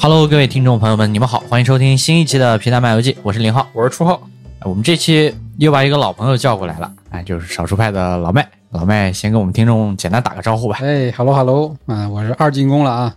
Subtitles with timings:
[0.00, 3.66] Hello，各位听众朋友们，你们好，欢迎收听新一期的《皮蛋漫游记》，我是林浩。
[3.72, 4.20] 我是初号，
[4.60, 8.46] 哎我们这期又把一个老朋友叫过来了，哎，就是少数派的老麦。
[8.70, 10.76] 老麦先跟我们听众简单打个招呼吧。
[10.82, 13.14] 哎哈喽哈喽，啊，我是二进宫了啊。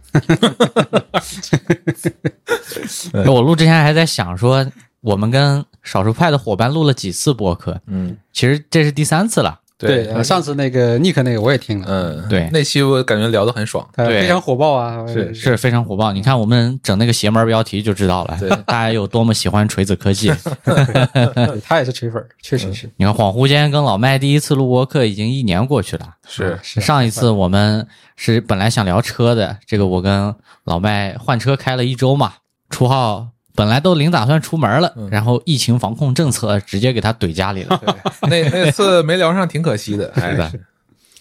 [3.26, 4.66] 我录之前还在想说，
[5.02, 9.60] 我们跟少数派的伙伴录了几次播客，嗯，其实这是第三次了。
[9.80, 15.06] 对，呃上次那个 Nick 那个我也听了，嗯，对那期我感觉聊得很爽，对呃非常火爆啊。
[15.06, 20.34] 是是非常火爆，你看我们整那个邪门标题就知道了，对 大家有多么喜欢锤子科技。
[20.66, 22.90] 对他也是锤粉，确实是。
[22.98, 26.16] 你看，恍惚间跟老麦第一次录播客已经一年过去了。
[26.28, 30.34] 是是上一次我们是本来想聊车的，这个我跟
[30.64, 32.34] 老麦换车开了一周嘛，
[32.72, 33.28] 初号
[33.58, 37.82] 本来都临打算出门了，然后疫情防控政策直接给他怼家里了。
[38.30, 40.52] 那那次没聊上，挺可惜的，哎 是的，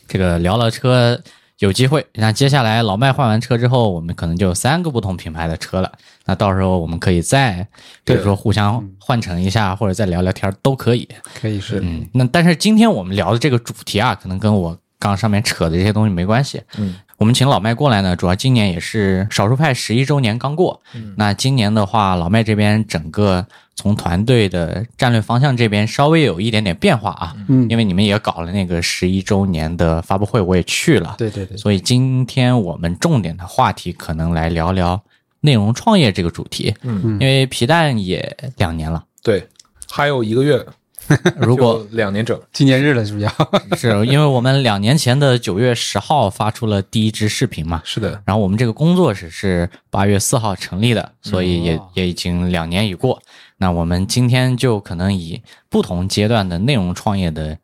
[0.06, 1.19] 这个聊了车
[1.61, 5.91] 有机会，那接下来老麦换完车之后，我们可能就有三个不同品牌的车了。
[6.27, 7.67] 那到时候我们可以再，
[8.05, 11.09] 比如说互相换乘一下，或者再聊聊天都可以。
[11.41, 11.81] 可以是。
[11.83, 16.61] 嗯，那但是今天我们聊的这个主题啊，可能跟我刚上面扯的这些东西没关系。
[16.77, 20.83] 嗯，我们请老麦过来呢，主要今年也是少数派十一周年刚过。
[20.95, 21.14] 嗯。
[21.17, 31.14] 那今年的话，老麦这边整个从团队的战略方向这边稍微有一点点变化啊，嗯，因为你们也搞了那个十一周年的发布会，我也去了。
[31.17, 35.03] 对对对，所以今天我们重点的话题可能来聊聊
[35.41, 39.47] 内容创业这个主题，嗯，因为皮蛋也两年了，对，
[39.91, 40.64] 还有一个月，
[41.39, 43.33] 如果两年整，纪念日了是不是要？
[43.77, 53.21] 是因为我们两年前的九月十号发出了第一支视频嘛，是的，然后我们这个工作室是八月四号成立的，所以也、哦也已经两年已过。
[53.59, 57.57] 那我们今天就可能以不同阶段的内容创业的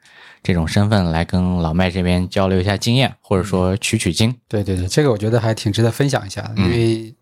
[0.43, 4.34] 这种身份来跟老麦这边交流一下经验，或者说取取经。
[4.49, 7.15] 对对对，这个我觉得还挺值得分享一下因为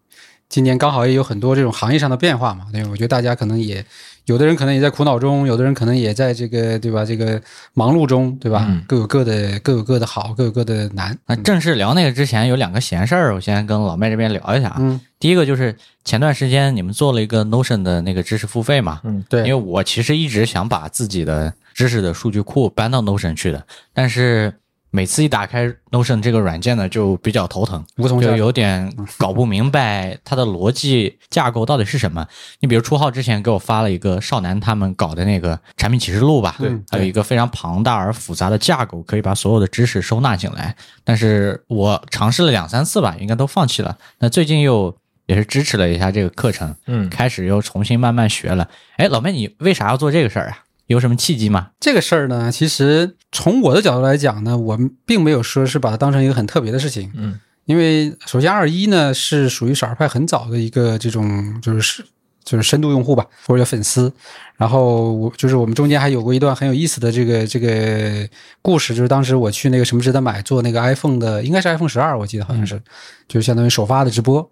[0.48, 2.66] 今年刚好也有很多这种行业上的变化嘛。
[2.72, 3.84] 对，我觉得大家可能也
[4.30, 7.04] 有的人可能也在苦恼中，有的人可能也在这个对吧？
[7.04, 7.42] 这个
[7.74, 8.64] 忙碌中，对吧？
[8.68, 11.18] 嗯各有各的各有各的好，各有各的难。
[11.26, 14.76] 那正式聊那个之前，有两个闲事儿，我先跟老麦这边聊一下啊。
[14.78, 15.74] 嗯，第一个就是
[16.04, 24.54] 前段时间你们做了一个 Notion 的那个知识付费嘛，嗯，对，因为我其实一直想把自己的知识的数据库搬到 Notion 去的，但是
[24.90, 27.84] 每次一打开 Notion 这个软件呢，就比较头疼，
[28.20, 32.26] 就有点搞不明白它的逻辑架构到底是什么。
[32.58, 40.74] 你比如初号之前给我发了一个少南他们搞的那个产品启示录吧，对还有一个非常庞大而复杂的架构，可以把所有的知识收纳进来。
[41.04, 43.96] 但是我尝试了两三次吧，应该都放弃了。
[44.18, 44.96] 那最近又
[45.26, 48.68] 也是支持了一下这个课程，嗯，开始又重新慢慢学了。
[48.96, 50.58] 哎，老妹，你为啥要做这个事儿啊？
[50.90, 51.70] 有什么契机吗？
[51.78, 57.12] 这个事儿呢，其实从我的角度来讲呢，我们并没有说是把它当成一个很特别的事情。
[57.14, 62.04] 嗯，因为首先二一呢是属于少儿派很早的一个这种就是
[62.42, 64.12] 就是深度用户吧，或者叫粉丝。
[64.56, 68.28] 然后我就是我们中间还有过一段很有意思的这个这个
[68.60, 72.82] 故事，就是当时我去那个什么值得买做那个 iPhone 的，应该是 iPhone 十二，我记得好像是，
[73.28, 74.50] 就相当于首发的直播。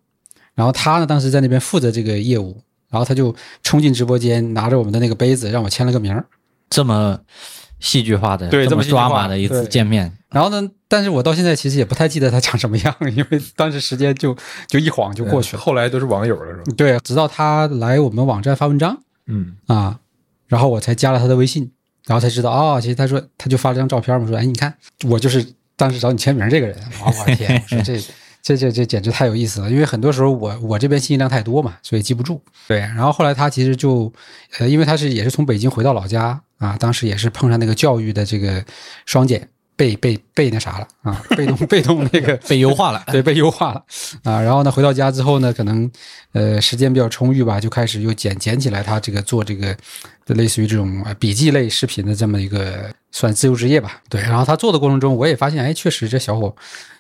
[0.55, 6.25] 然后他呢当时在那边负责这个业务，然后他就冲进直播间，拿着我们的那个杯子让我签了个名儿。
[6.71, 7.19] 这么
[7.81, 15.63] 戏剧化的，这么对这么抓马的一次见面，然后呢，但是我到现在其实也不太记得他长什么样， 因为当时时间就就一晃就过去了。
[15.63, 16.63] 后来都是网友了，是吧？
[16.77, 19.99] 对，直到他来我们网站发文章嗯，啊，
[20.47, 21.71] 然后我才加了他的微信，
[22.07, 26.77] 然后才知道哦，其实他说他就发了张照片嘛，说哎，你看我就是当时找你签名这个人。
[26.79, 27.99] 啊，我天，我说这
[28.43, 32.41] 这这这简直太有意思了，因为很多时候我我这边信息量太多嘛，所以记不住。
[32.67, 34.13] 对，然后后来他其实就
[34.59, 38.65] 呃，因为他是也是从北京回到老家啊，当时也是碰上那个教育的这个
[39.07, 39.49] 双减。
[39.79, 43.01] 被被被那啥了啊，被动被动那个被优化了。
[43.13, 43.85] 对，被优化了
[44.25, 44.43] 啊。
[44.43, 45.89] 然后呢，回到家之后呢，可能
[46.33, 49.77] 呃时间比较充裕吧，就开始又捡捡起来他这个做这个
[50.27, 54.03] 类似于这种呃笔记类视频的这么一个算自由职业吧。
[54.09, 56.53] 对，然后他做的过程中，我也发现，哎，确实这小伙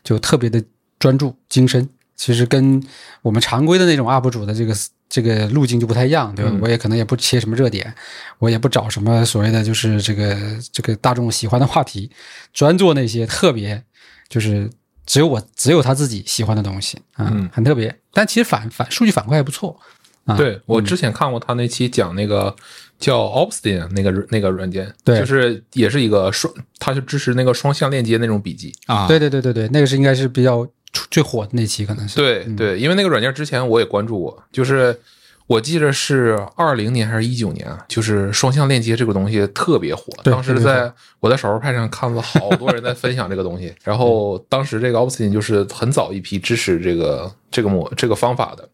[0.05, 0.63] 就特别的
[0.99, 1.89] 专注精深。
[2.17, 2.83] 其实跟
[3.23, 4.75] 我们常规的那种 UP 主的这个
[5.09, 6.51] 这个路径就不太一样，对吧？
[6.53, 7.95] 嗯我也可能也不切什么热点，
[8.41, 10.37] 我也不找什么所谓的就是这个
[10.73, 12.11] 这个大众喜欢的话题，
[12.53, 13.81] 专做那些特别
[14.29, 14.69] 就是
[15.07, 17.97] 只有我只有他自己喜欢的东西啊，嗯很特别。
[18.13, 19.79] 但其实反反数据反馈还不错
[20.25, 20.37] 啊。
[20.37, 22.55] 对我之前看过他那期讲那个
[22.99, 28.75] 叫 Obsidian 那个那个软件，对就是也是一个双，它是支持那个双向链接那种笔记。
[28.87, 30.73] 啊，对对对对对，那个是应该是比较出
[31.11, 32.17] 最火的那期，可能是。
[32.17, 34.99] 对对，因为那个软件之前我也关注过，就是
[35.47, 40.05] 我记得是二零年还是一九年啊，就是双向链接这个东西特别火。
[40.25, 48.69] 当时在我在少数派上看了好多人在分享这个东西，然后当时这个 Obsidian 就是很早一批支持这个这个模这个方法的。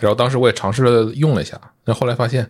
[0.00, 2.48] 然后当时我也尝试了用了一下，然后后来发现，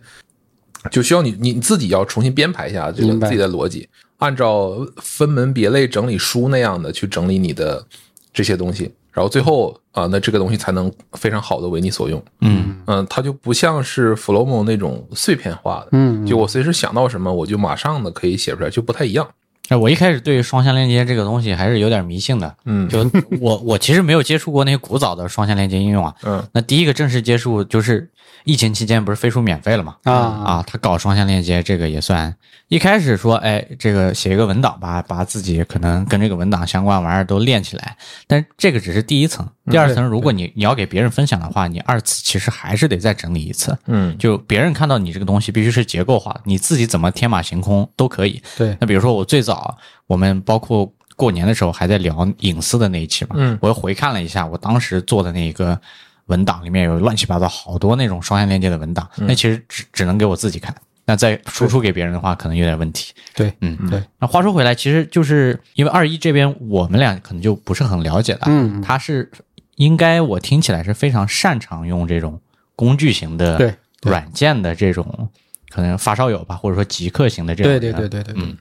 [0.89, 3.87] 就需要你你自己要重新编排一下这个自己的逻辑，
[4.17, 7.85] 按照分门别类整理书那样的去整理你的
[8.33, 12.23] 这些东西，然后最后啊、那这个东西才能非常好的为你所用。
[12.41, 19.27] 嗯嗯，它就不像是 Flomo 那种碎片化的，嗯，就我随时想到什么，我就马上的可以写出来，就不太一样。
[19.69, 22.55] 哎，我一开始对双向链接这个东西还是有点迷信的。
[22.65, 22.99] 嗯就
[23.41, 26.13] 我我其实没有接触过那些古早的双向链接应用啊。
[26.23, 28.07] 嗯那第一个正式接触就是
[28.43, 29.95] 疫情期间，不是飞书免费了嘛？
[30.03, 32.33] 啊啊，他搞双向链接，这个也算
[32.69, 37.97] 一开始说，哎，这个写一个文档吧，把自己可能跟这个文档相关玩意儿都练起来。
[38.25, 43.77] 但这个只是第一层，第二层，如果你你要给别人分享的话，你二次其实还是得再整理一次。
[43.87, 48.41] 嗯就别人看到你这个东西必须是结构化的，你自己怎么天马行空都可以。
[48.57, 55.79] 对，那比如说我最早我们包括过年的时候还在聊隐私的那一期嘛，嗯我又回看了一下我当时做的那个
[56.27, 60.73] 文档，里面有乱七八糟好多那种双向链接的文档，那其实只只能给我自己看。
[61.09, 63.13] 那再输出给别人的话，可能有点问题。
[63.33, 64.03] 对，嗯，对。
[64.19, 69.31] 那话说回来，其实就是因为二一这边我们俩可能就不是很了解了，嗯他是
[69.75, 72.41] 应该我听起来是非常擅长用这种
[72.75, 75.29] 工具型的软件的这种
[75.69, 77.79] 可能发烧友吧，或者说极客型的这种对。
[77.79, 78.57] 对对对对，嗯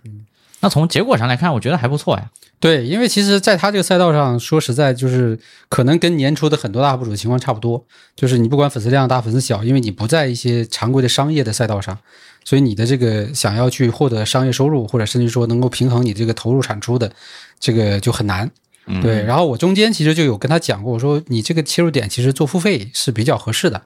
[0.66, 2.28] 那从结果上来看，我觉得还不错呀。
[2.58, 7.84] 对，因为其实在他这个赛道上，说实在就是可能跟年初的很多大 UP 主的情况差不多，
[8.16, 11.96] 就是你不管粉丝量大粉丝小，因为你不在一些常规的商业的赛道上，
[12.44, 17.12] 所以你的这个想要去获得商业收入，或者甚至说能够平衡你这个投入产出的，
[17.60, 18.50] 这个就很难。
[18.86, 23.82] 嗯对，然后我中间其实就有跟他讲过，我说你这个切入点其实做付费是比较合适的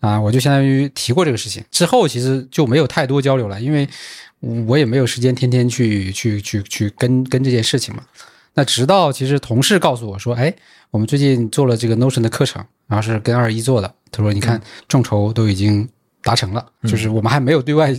[0.00, 1.64] 啊，我就相当于提过这个事情。
[1.70, 3.88] 之后其实就没有太多交流了，因为
[4.40, 8.02] 我也没有时间天天去去去去跟跟这件事情嘛。
[8.54, 10.52] 那直到其实同事告诉我说，哎，
[10.90, 13.94] 我们最近做了这个 Notion 的课程，然后是跟二一做的。
[14.10, 15.88] 他说，你看众筹都已经
[16.22, 17.94] 达成了，就是我们还没有对外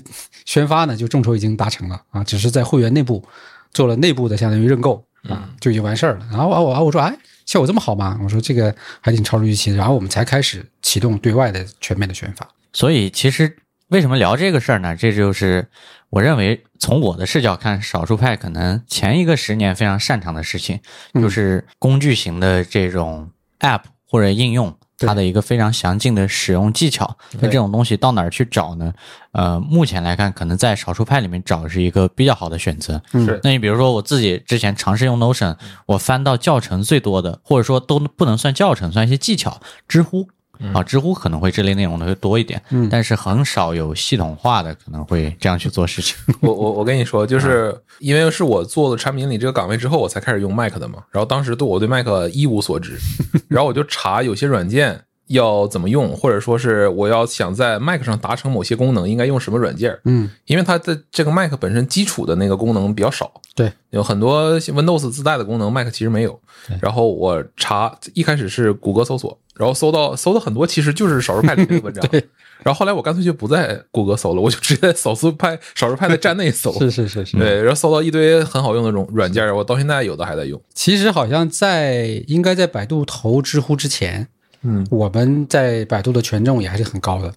[0.45, 3.23] 宣发呢，就众筹已经达成了啊，只是在会员内部
[3.71, 6.27] 做了内部的相当于认购啊，就已经完事儿了。
[6.29, 7.15] 然后啊我啊我说，哎，
[7.45, 8.19] 效果这么好吗？
[8.21, 9.77] 我说这个还挺超出预期的。
[9.77, 12.45] 然后我们才开始启动对外的全面的宣发。
[12.73, 13.55] 所以其实
[13.87, 14.95] 为什么聊这个事儿呢？
[14.95, 15.67] 这就是
[16.09, 20.79] 我认为从我的视角看，少数派可能前一个十年非常擅长的事情，
[21.13, 23.29] 嗯就是工具型的这种
[23.59, 24.75] App 或者应用。
[25.01, 28.93] 它的一个非常详尽的使用技巧，那这种东西到哪儿去找呢？
[29.31, 33.01] 呃，目前来看，可能在少数派里面找是一个比较好的选择。
[33.13, 35.55] 嗯是那你比如说我自己之前尝试用 Notion，
[35.85, 40.27] 我翻到教程最多的，或者说都不能算教程，算一些技巧，知乎
[40.73, 46.15] 啊，知乎可能会这类内容的会多一点，嗯但是很少有系统化的可能会这样去做事情。
[46.41, 51.03] 我我我跟你说，就是因为是我做了产品经理这个岗位之后，我才开始用 Mac 的嘛。
[51.11, 52.97] 然后当时对我对 Mac 一无所知，
[53.47, 59.97] 然后我就查有些软件要怎么用，或者说是我要想在 Mac 上达成某些功能，应该用什么软件。
[60.05, 66.39] 嗯，因为它的这个 Mac 本身基础的那个功能比较少，对，有很多 Windows 自带的功能，Mac 其实没有。
[66.81, 72.05] 然后我查，一开始是谷歌搜索，然后搜到搜到很多其实就是少数派的文章。
[72.09, 72.23] 对。
[72.61, 76.73] 然后后来我干脆就不在谷歌搜了，我就直接在少数派少数派的站内搜。
[76.79, 77.37] 是是是是。
[77.37, 80.61] 对，然后搜到一堆很好用的软软件，我到现在有的还在用。
[80.73, 84.27] 其实好像在应该在百度投知乎之前，
[84.63, 87.33] 嗯，我们在百度的权重也还是很高的。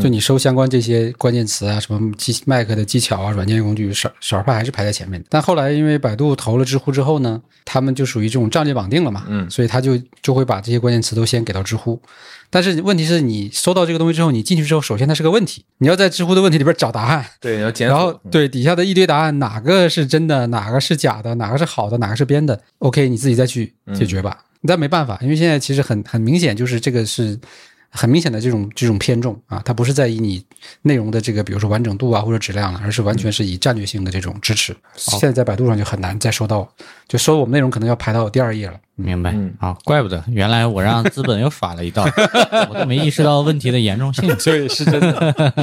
[0.00, 5.26] 就你搜相关这些关键词啊，什么技 Mac 的技巧啊、软件工具，少少数派还是排在前面的。
[5.30, 12.00] 但后来因为百度投了知乎之后呢，他们就属于这种战略绑定了嘛，嗯所以他就就会把这些关键词都先给到知乎。
[12.50, 17.96] 但是问题是你搜到这个东西之后，你进去之后，首先它是个问题，你要在知乎的问题里边找答案，对，要检索。
[17.96, 24.38] 然后对底下的一堆答案，哪个是真的，哪个是假的，哪个是好的，哪个是编的，OK，你自己再去解决吧。
[24.66, 27.38] 但没办法，因为现在其实很很明显，就是这个是
[27.90, 30.44] 很明显的这种这种偏重啊，它不是在意你
[30.82, 34.74] 内容的这个，比如说完整度啊或者质量了，而是完全是以战略性的这种支持。
[34.96, 36.68] 现在在百度上就很难再收到，
[37.06, 38.74] 就搜我们内容可能要排到第二页了。
[38.96, 42.04] 明白嗯啊，怪不得原来我让资本又耍了一道，
[42.70, 44.38] 我都没意识到问题的严重性。
[44.38, 45.62] 所以是真的，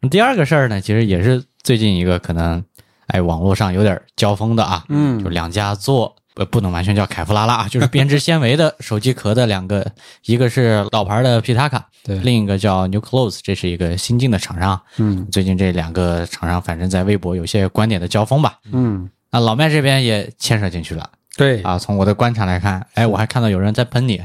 [0.10, 2.62] 第二个事儿呢，其实也是最近一个可能，
[3.06, 6.16] 哎，网络上有点交锋的啊，嗯就两家做。
[6.34, 9.86] 呃，不能完全叫凯夫拉拉啊，就是编织纤维的 手机壳的两个，
[10.24, 14.80] 一个是老牌的皮塔卡，对另一个叫 New Clothes，这是一个新进的厂商。
[14.98, 18.58] 嗯最近这两个厂商，反正在微博有些观点的交锋吧。
[18.72, 24.20] 嗯，那老麦这边也牵扯进去了，对啊，从我的观察来看，哎，我还看到有人在喷你，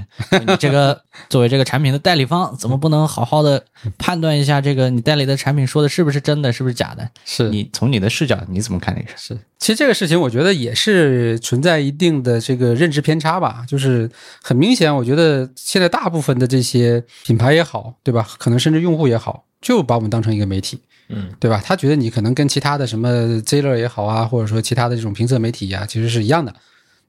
[0.45, 3.63] 你这个 作为这个产品的代理方，怎么不能好好的
[3.97, 7.09] 判断一下这个你代理的产品说的是不是真的，是不是假的？
[7.23, 9.33] 是你从你的视角，你怎么看这个事？
[9.35, 14.09] 是，其实这个事情我觉得也是存在一定的这个认知偏差吧，就是
[14.43, 18.27] 很明显，我觉得现在大部分的这些品牌也好，对吧？
[18.37, 21.61] 可能甚至用户也好，就把我们当成一个媒体，嗯，对吧？
[21.63, 23.09] 他觉得你可能跟其他的什么
[23.43, 26.53] Ziller 也好啊，或者说其他的这种评测媒体呀、其实是一样的。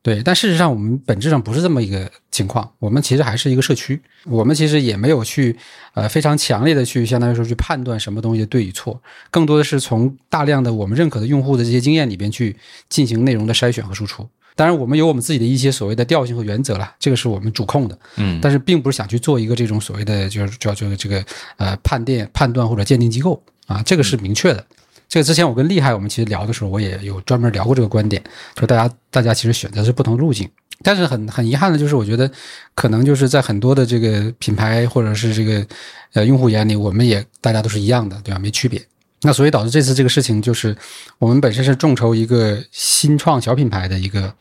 [0.01, 5.55] 对，但事实上我们本质上不是这么一个情况，我们其实还是一个社区，我们其实也没有去
[5.93, 8.99] 呃非常强烈的去相当于说去判断什么东西的对与错，
[9.31, 12.57] 更多的是从大量的我们认可的用户的这些经验里边去
[12.89, 14.27] 进行内容的筛选和输出。
[14.55, 17.97] 当然，我们有我们自己的一些所谓的调性和原则了，这个是我们主控的。
[18.17, 21.25] 嗯，但是并不是想去做一个这种所谓的就是叫这个这个
[21.59, 24.65] 呃判定判断或者鉴定机构啊，这个是明确的。
[25.09, 28.23] 这个之前我跟厉害我们其实聊的时候，我也有专门聊过这个观点，
[28.55, 30.49] 就大家大家其实选择是不同路径，
[30.83, 32.31] 但是很很遗憾的就是，我觉得
[32.75, 35.67] 可能就是在很多的这个品牌或者是这个
[36.13, 38.39] 呃用户眼里，我们也大家都是一样的，对吧？
[38.39, 38.81] 没区别。
[39.23, 40.77] 那所以导致这次这个事情，就是
[41.19, 44.33] 我们本身是众筹一个新创小品牌的一个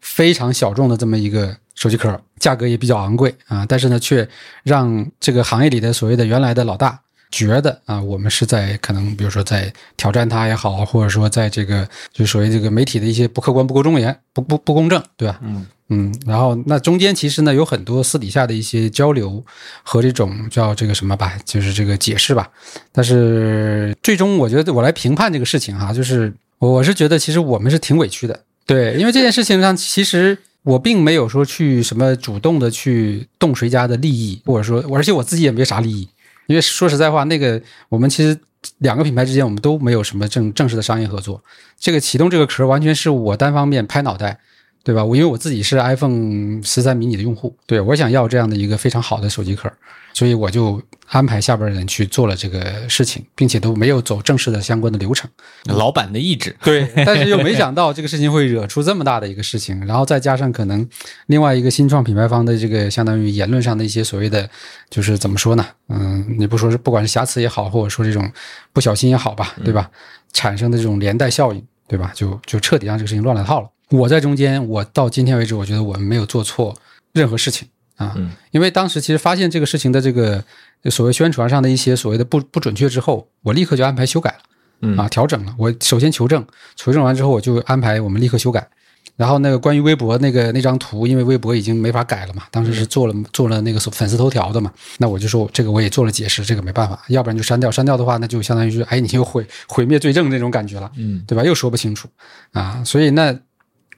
[0.00, 4.28] 非常小众的这么一个手机壳，价格也比较昂贵啊，但是呢，却
[4.64, 6.98] 让这个行业里的所谓的原来的老大
[7.34, 15.40] 觉得啊，我们是在可能比如说在挑战他也好，或者说在这个就所谓这个媒体的一些不客观、不够忠言、不不不公正，对吧？
[15.42, 19.44] 嗯嗯，然后那中间其实呢有很多私底下的一些交流
[19.82, 22.48] 和这种叫这个什么吧，就是这个解释吧。
[22.92, 36.08] 但是最终我觉得我来评判这个事情哈，就是我是觉得其实我们是挺委屈的，对，因为这件事情上其实我并没有说去什么主动的去动谁家的利益，或者说而且我自己也没啥利益，
[36.46, 38.38] 因为说实在话，那个我们其实
[38.78, 41.42] 两个品牌之间我们都没有什么正正式的商业合作，
[41.78, 44.40] 这个启动这个壳完全是我单方面拍脑袋。
[44.84, 45.02] 对吧？
[45.02, 49.72] 我因为我自己是 iPhone 十三 mini 的用户，对我想要这样的一个非常好的手机壳，
[50.12, 55.28] 所以我就安排下边人去做了这个事情，并且都没有走正式的相关的流程。
[55.64, 60.86] 老板的意志，对，但是又没想到这个事情会惹出这么大的一个事情，然后再加上可能
[61.28, 64.46] 另外一个新创品牌方的这个相当于言论上的一些所谓的，
[64.90, 65.66] 就是怎么说呢？
[65.88, 68.30] 嗯，你不说是不管是瑕疵也好，或者说这种
[68.74, 69.90] 不小心也好吧，对吧？
[70.34, 72.12] 产生的这种连带效应，对吧？
[72.14, 73.68] 就就彻底让这个事情乱了套了。
[73.90, 76.76] 我在中间，我到今天为止，我觉得我们没有做错
[77.12, 80.42] 任何事情啊，嗯因为当时其实发现这个事情的这个
[80.90, 84.38] 所谓宣传上的一些所谓的不不准确之后，我立刻就安排修改了。
[84.80, 85.54] 嗯啊，调整了。
[85.56, 86.44] 我首先求证，
[86.76, 88.68] 求证完之后，我就安排我们立刻修改。
[89.16, 101.44] 然后那个关于微博那个那张图，因为微博已经没法改了嘛，当时是做了做了那个粉丝头条的嘛，那我就说这个我也做了解释，这个没办法，要不然就删掉，删掉的话那就相当于是哎你又毁毁灭罪证那种感觉了，嗯对吧？
[101.44, 102.08] 又说不清楚
[102.52, 103.32] 啊，所以那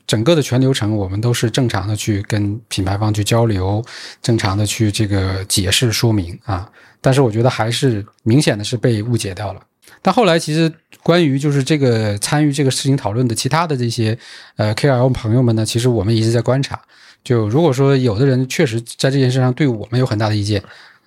[0.06, 3.84] 整个的全流程我们都是正常的去跟品牌方去交流，
[4.22, 6.70] 正常的去这个解释说明啊，
[7.00, 9.60] 但是我觉得还是明显的是被误解掉了。
[10.02, 10.72] 但后来其实
[11.02, 14.16] 关于就是这个参与这个事情讨论的其他的这些
[14.56, 16.80] 呃 KOL 朋友们呢，其实我们一直在观察。
[17.24, 20.62] 就如果说有的人确实在这件事上对我们有很大的意见，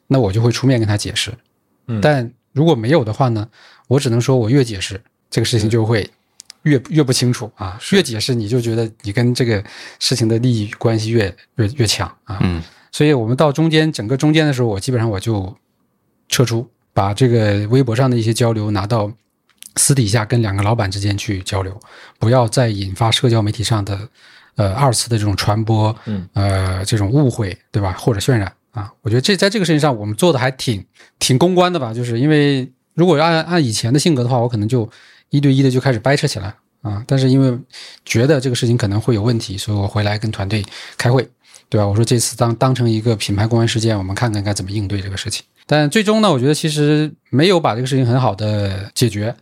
[0.07, 1.31] 那我就会出面跟他解释。
[1.87, 3.47] 嗯但如果没有的话呢，
[3.87, 6.09] 我只能说我越解释这个事情就会
[6.63, 9.63] 越越不清楚啊，越解释你就觉得你跟这个
[9.99, 12.39] 事情的利益关系越越越强啊。
[12.41, 12.61] 嗯
[12.91, 15.55] 所以我们到中间整个中间的时候，我基本上我就
[16.27, 19.11] 撤出，把这个微博上的一些交流拿到
[19.75, 21.79] 私底下跟两个老板之间去交流，
[22.17, 24.09] 不要再引发社交媒体上的
[24.55, 27.93] 呃二次的这种传播，嗯呃这种误会，对吧？
[27.93, 30.83] 或者渲染啊，我觉得这在这个事情上我们做的还挺
[31.19, 34.89] 挺公关的吧，就是因为如果按按以前的性格的话，我可能就
[35.29, 37.57] 一对一的就开始掰扯起来啊，但是因为
[38.05, 40.63] 觉得这个事情可能会有问题，所以我回来跟团队
[40.97, 41.29] 开会。
[41.71, 41.85] 对吧？
[41.85, 45.45] 我说这次当当成一个品牌公关事件，我们看看该怎么应对这个事情。
[45.67, 49.35] 但最终呢，我觉得其实没有把这个事情很好的解决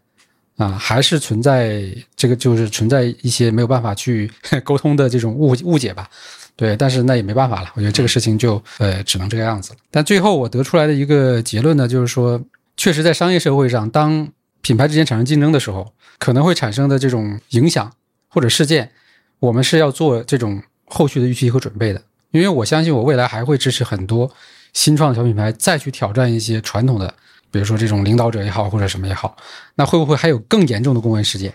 [0.57, 1.85] 啊，还是存在
[2.17, 4.29] 这个就是存在一些没有办法去
[4.65, 6.09] 沟通的这种误误解吧。
[6.57, 9.77] 对，但是那也没办法了，我觉得这个事情就呃只能这个样子了。
[9.89, 12.43] 但最后我得出来的一个结论呢，就是说，
[12.75, 14.27] 确实在商业社会上，当
[14.67, 17.89] 品牌之间产生竞争的时候，可能会产生的这种影响
[18.27, 18.91] 或者事件，
[19.39, 22.03] 我们是要做这种后续的预期和准备的。
[22.31, 24.29] 因为我相信，我未来还会支持很多
[24.73, 27.13] 新创小品牌再去挑战一些传统的，
[27.49, 29.37] 比如说这种领导者也好，或者什么也好，
[29.75, 31.53] 那会不会还有更严重的公关事件？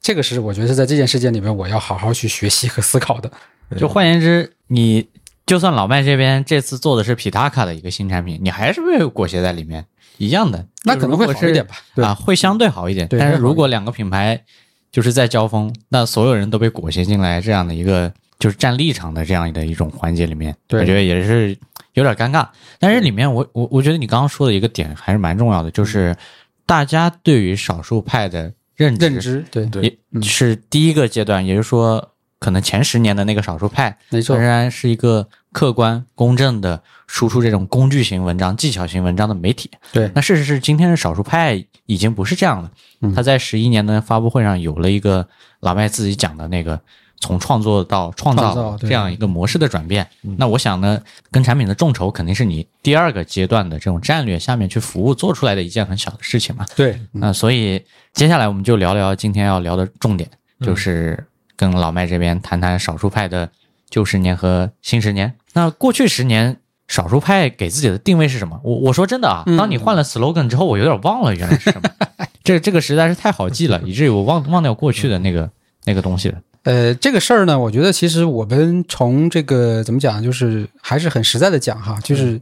[0.00, 3.30] 这个是我觉得在这件事件里面，我要好好去学习和思考的。
[3.76, 5.10] 就换言之，你
[5.44, 9.84] 就算老麦这边这次做的是皮塔卡的一个新产品，你还是会有裹挟在里面，
[10.18, 11.76] 一样的，那可能会好一点吧。
[11.94, 12.04] 对。
[12.04, 13.06] 啊，会相对好一点。
[13.08, 14.42] 对但是如果两个品牌
[14.90, 20.80] 就是在交锋，那所有人都被裹挟进来，这样的一个就是站立场的这样的一种环节里面，对。
[20.80, 21.56] 我觉得也是
[21.94, 22.46] 有点尴尬。
[22.78, 26.16] 但是里面我我我觉得你刚刚说的一个点还是蛮重要的，就是
[26.64, 34.36] 大家对于少数派的认知认知对对也是第一个阶段，也就是说，可能前十年的那个少数派，没错。
[34.36, 39.70] 仍然是一个客观公正的输出这种工具型文章、技巧型文章的媒体。
[39.90, 42.70] 对那事实是，今天的少数派已经不是这样了。
[43.00, 45.26] 嗯他在十一年的发布会上有了一个
[45.60, 46.78] 老麦自己讲的那个
[47.20, 50.06] 从创作到创造这样一个模式的转变。
[50.36, 56.66] 那我想呢，跟产品的众筹肯定是你第二个阶段的这种战略下面去服务做出来的一件很小的事情嘛。
[56.76, 57.82] 对那所以
[58.12, 60.28] 接下来我们就聊聊今天要聊的重点，
[60.60, 63.50] 就是跟老麦这边谈谈少数派的
[63.88, 65.32] 旧十年和新十年。
[65.56, 68.60] 那过去十年，少数派给自己的定位是什么？
[68.62, 71.90] 我我说真的啊，当你换了 slogan 之后，我有点忘了原来是什么。
[72.44, 75.50] 这这个实在是太好记了， 以至于我忘忘掉过去的那个
[75.86, 76.38] 那个东西了。
[76.64, 82.40] 呃，这个事儿呢，我觉得其实我们从这个怎么讲，就是还是很实在的讲哈，就是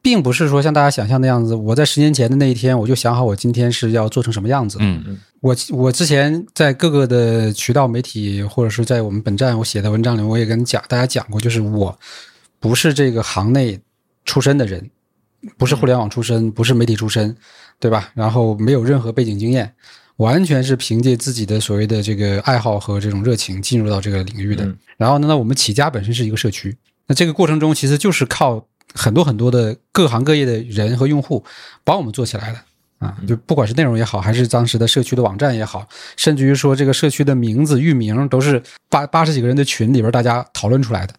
[0.00, 4.78] 并不是说像大家想象的样子，我在十年前的那一天我就想好我今天是要做成什么样子。
[4.80, 11.98] 嗯嗯我我之前在各个的渠道媒体，或者是在我们本站我写的文章里，我也跟讲大家讲过，就是我
[12.64, 13.78] 不是这个行内
[14.24, 14.90] 出身的人，
[15.58, 17.36] 不是互联网出身，不是媒体出身，
[17.78, 18.10] 对吧？
[18.14, 19.70] 然后没有任何背景经验，
[20.16, 24.64] 完全是凭借自己的所谓的这个爱好和这种热情进入到这个领域的。
[24.64, 26.74] 嗯然后呢，那我们起家本身是一个社区，
[27.06, 31.44] 那这个过程中其实就是靠很多很多的各行各业的人和用户
[31.84, 32.58] 帮我们做起来的。
[33.00, 41.14] 啊，就不管是内容也好，还是当时的社区的网站也好，甚至于说这个社区的名字、域名都是八八十几个人的群里边大家讨论出来的。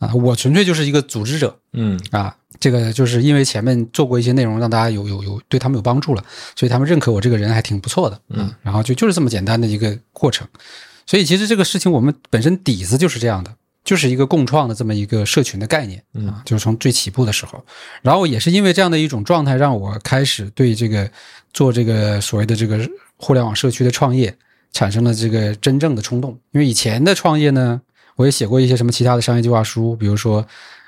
[0.00, 6.24] 啊，我纯粹就是一个组织者嗯啊，这个就是因为前面做过一些内容，让大家有有有对他们有帮助了，
[6.56, 8.20] 所以他们认可我这个人还挺不错的。
[8.30, 10.48] 嗯，然后就就是这么简单的一个过程。
[11.06, 13.54] 所以其实这个事情我们本身底子就是这样的，
[13.84, 17.62] 就是一个共创的这么一个社群的概念啊，就是从最起步的时候，
[18.02, 21.10] 然后也是因为这样的一种状态，让我开始对这个
[21.52, 24.34] 做这个所谓的这个互联网社区的创业
[24.72, 26.38] 产生了这个真正的冲动。
[26.52, 27.80] 因为以前的创业呢，
[28.20, 30.46] 我也写过一些什么其他的商业计划书，比如说。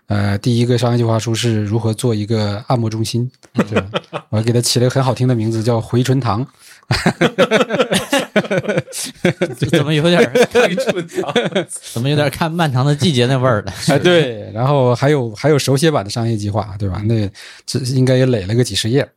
[0.09, 3.89] 呃，第一个商业计划书是如何做一个按摩中心，对吧？
[4.29, 6.47] 我还给它起了一个很好听的名字，叫回春堂。
[9.57, 10.21] 怎么有点
[10.53, 11.33] 回春堂
[11.71, 13.73] 怎么有点看漫长的季节那味儿了？
[13.89, 17.01] 哎，对，然后还有还有手写版的商业计划，对吧？
[17.07, 17.27] 那
[17.65, 19.09] 这应该也垒了个几十页。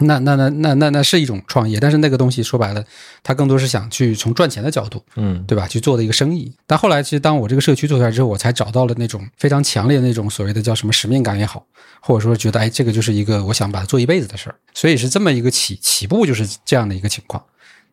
[0.00, 2.84] 那那那那那那是一种创业，但是那个东西说白了，
[3.22, 5.66] 它更多是想去从赚钱的角度，嗯对吧？
[5.66, 6.52] 去做的一个生意。
[6.66, 11.66] 但后来其实当我这个社区做出来之后，我才找到了那种非常强烈的那种所谓的叫什么使命感也好，
[12.00, 14.54] 或者说觉得哎，这个就是一个我想把它做一辈子的事儿。
[14.74, 17.44] 所以是这么一个起起步就是这样的一个情况。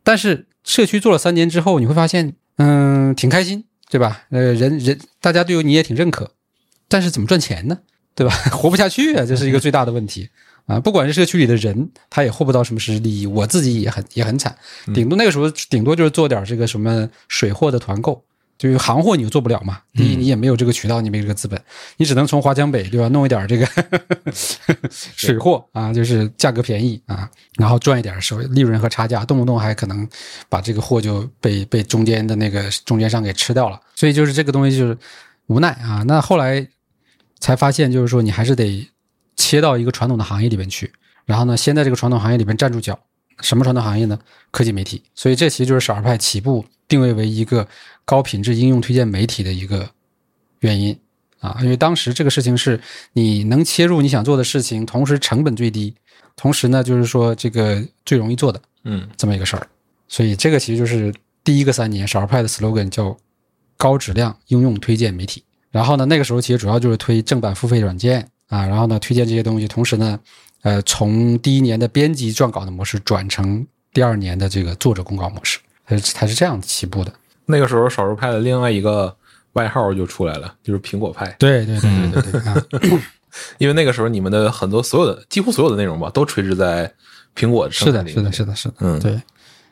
[0.03, 4.25] 但是社区做了三年之后，你会发现，嗯，挺开心，对吧？
[4.29, 6.31] 呃，人人大家对你也挺认可，
[6.87, 7.79] 但是怎么赚钱呢？
[8.13, 8.33] 对吧？
[8.53, 10.29] 活不下去啊，这是一个最大的问题
[10.65, 10.79] 啊！
[10.79, 14.55] 不管是社区里的人，他也获不到什么实质利益，我自己也很也很惨，
[14.93, 18.23] 顶多那个时候顶多就是做点这个什么水货的团购，
[18.57, 19.79] 就是行货你又做不了嘛。
[19.93, 21.61] 第一，你也没有这个渠道，你没这个资本，
[21.97, 23.67] 你只能从华强北对吧弄一点这个
[24.89, 30.07] 水货啊，就是价格便宜啊，然后赚一点收利润和差价，动不动还可能
[30.49, 33.79] 把这个货就被被中间的那个中间商给吃掉了。
[33.93, 34.97] 所以就是这个东西就是
[35.45, 36.03] 无奈啊。
[36.07, 36.67] 那后来
[37.39, 38.87] 才发现，就是说你还是得
[39.35, 40.91] 切到一个传统的行业里边去，
[41.25, 42.99] 然后呢，先在这个传统行业里边站住脚。
[43.41, 44.17] 什么传统行业呢？
[44.49, 45.03] 科技媒体。
[45.13, 47.67] 所以这其实就是少儿派起步定位为一个
[48.05, 49.89] 高品质应用推荐媒体的一个
[50.61, 50.97] 原因
[51.39, 51.57] 啊。
[51.61, 52.79] 因为当时这个事情是
[53.11, 55.93] 你能切入你想做的事情，同时成本最低，
[56.37, 59.67] 同时呢，就是说这个最容易做的嗯这么一个事儿。
[60.07, 63.17] 所以这个其实就是第一个三年少儿派的 slogan 叫
[63.75, 65.43] 高质量应用推荐媒体。
[65.71, 70.19] 然后呢，那个时候其实主要就是推正版付费软件啊，然后呢推荐这些东西，同时呢，
[70.61, 77.13] 呃，从第一年的编辑撰稿的模式转成第二年的这个作者公稿模式，它是它是这样起步的。
[77.45, 79.15] 那个时候少数派的另外一个
[79.53, 81.33] 外号就出来了，就是苹果派。
[81.39, 82.55] 对对对对对对啊，
[83.57, 86.91] 因为那个时候你们的很多所有的几乎所有的内容吧，都垂直在
[87.35, 89.21] 苹果是的，是的，是的，是的，嗯对。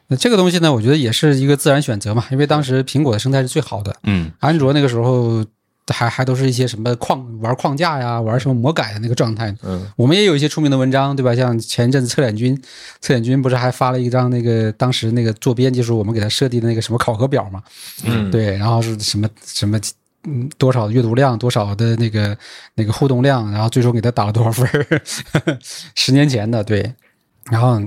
[0.07, 5.43] 那这个东西呢，我觉得也是一个自然选择嘛，因为当时苹果的生态是最好的，嗯安卓那个时候
[5.88, 9.54] 还还都是一些什么框玩框架呀，玩什么魔改的那个状态。
[9.63, 11.36] 嗯我们也有一些出名的文章，对吧？
[11.36, 12.56] 像前一阵子测脸君，
[13.02, 17.62] 测脸君不是还发了一张那个当时那个做编辑时候我们给他设计的那个什么考核表嘛？
[18.06, 19.80] 嗯，对，然后是什么什么。
[20.26, 22.38] 嗯，多少阅读量，多少的那个
[22.76, 25.02] 那个互动量，然后最终给他打了多少分儿？
[25.96, 26.93] 十年前的，对，
[27.51, 27.82] 然后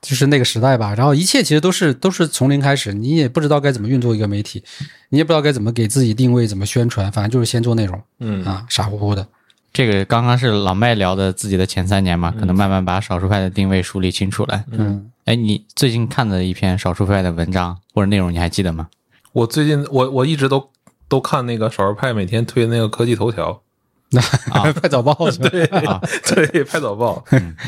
[0.00, 4.62] 就是那个时代吧，然后一切其实都是都是从零开始，你也不知道该怎么运作一个媒体，
[5.10, 9.26] 你也不知道该怎么给自己定位，怎么宣传，反正就是先做内容嗯啊，傻乎乎的。
[9.72, 14.64] 这个刚刚是老麦聊的自己的前三年嘛，可能慢慢把少数派的定位梳理清楚了。
[14.70, 18.88] 嗯，哎，你最近看的一篇少数派的文章或者内容，你还记得吗？
[19.32, 20.68] 我最近我我一直都
[21.08, 23.62] 都看那个少数派每天推那个科技头条，
[24.50, 25.48] 啊 拍早报是吧？
[25.50, 25.66] 对
[26.46, 27.24] 对，拍早报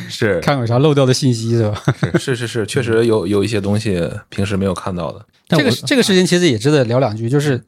[0.09, 1.83] 是看有啥漏掉的信息是吧？
[2.19, 5.25] 是是是，确实有有一些东西平时没有看到的。
[5.49, 7.63] 这个这个事情其实也值得聊两句，就是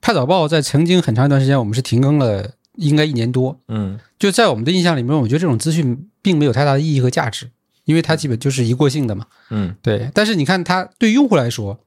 [0.00, 3.58] 拍早报在曾经很长一段时间，我们是停更了，应该一年多。
[3.68, 7.50] 嗯就在我们的印象里面，我觉得这种资讯并没有太大的意义和价值，
[7.84, 9.24] 因为它基本就是一过性的嘛。
[9.50, 11.78] 嗯，对，但是你看它对用户来说，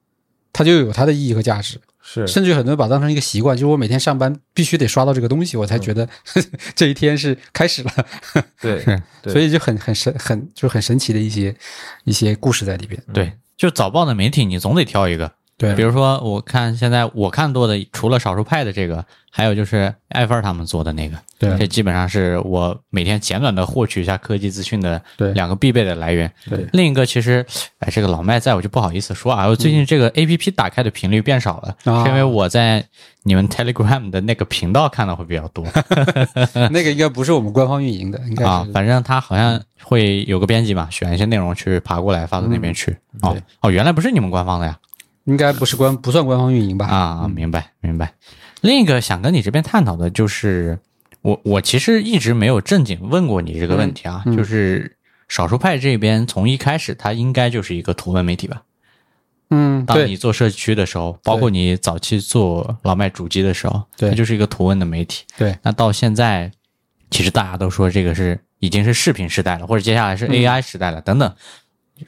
[0.52, 6.06] 它就有它的意义和价值，是甚至很多人把它当成一个习惯，就是我每天上班必须得刷到这个东西，我才觉得、
[6.76, 7.90] 这一天是开始了。
[8.60, 8.84] 对
[9.32, 11.56] 所以就很很神很就是很神奇的一些
[12.04, 13.02] 一些故事在里边。
[13.14, 15.32] 对，就早报的媒体，你总得挑一个。
[15.56, 15.74] 对。
[15.74, 21.56] 比如说，我看现在我看多的，除了少数派的这个，还有就是艾菲尔他们做的那个，对。
[21.58, 25.32] 这基本上是我每天简短的获取一下科技资讯的对。
[25.32, 26.30] 两个必备的来源。
[26.48, 26.66] 对。
[26.72, 27.44] 另一个其实，
[27.78, 32.04] 哎，这个老麦在我就不好意思说啊，我最近这个 A P P 打开的频率变少了，啊。
[32.04, 32.84] 是因为我在
[33.22, 35.64] 你们 Telegram 的那个频道看的会比较多。
[36.70, 42.96] 那个应该不是我们官方运营的，应该是，啊反正他好像会有个编辑嘛，选一些内容去爬过来发到那边去。
[43.22, 44.76] 哦哦，原来不是你们官方的呀。
[45.24, 46.86] 应该不是官不算官方运营吧？
[46.86, 48.14] 啊，明白明白。
[48.60, 50.78] 另一个想跟你这边探讨的就是，
[51.22, 54.96] 我我其实一直没有正经问过你这个问题啊，嗯嗯就是
[55.28, 58.62] 少数派这边从一开始它应该就是一个图文媒体吧？
[59.50, 65.24] 嗯，当你做社区的时候，包括你早期做老麦主机的时候，对它就是一个图文的媒体。
[65.36, 66.50] 对，那到现在，
[67.10, 71.34] 其实大家都说这个是已经是视频时代了，或者接下来是嗯 AI 时代了，等等。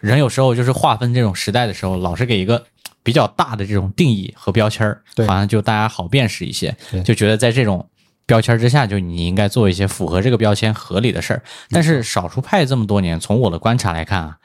[0.00, 2.64] 人有时候就是划分这种时代的时候，老是给一个
[3.02, 7.88] 比较大的这种定义和标签儿，对好像就大家好辨识一些，就觉得在这种
[8.26, 11.42] 标签之下，就你应该做一些符合这个标签合理的事儿。
[11.70, 14.36] 但是少数派这么多年，从我的观察来看啊，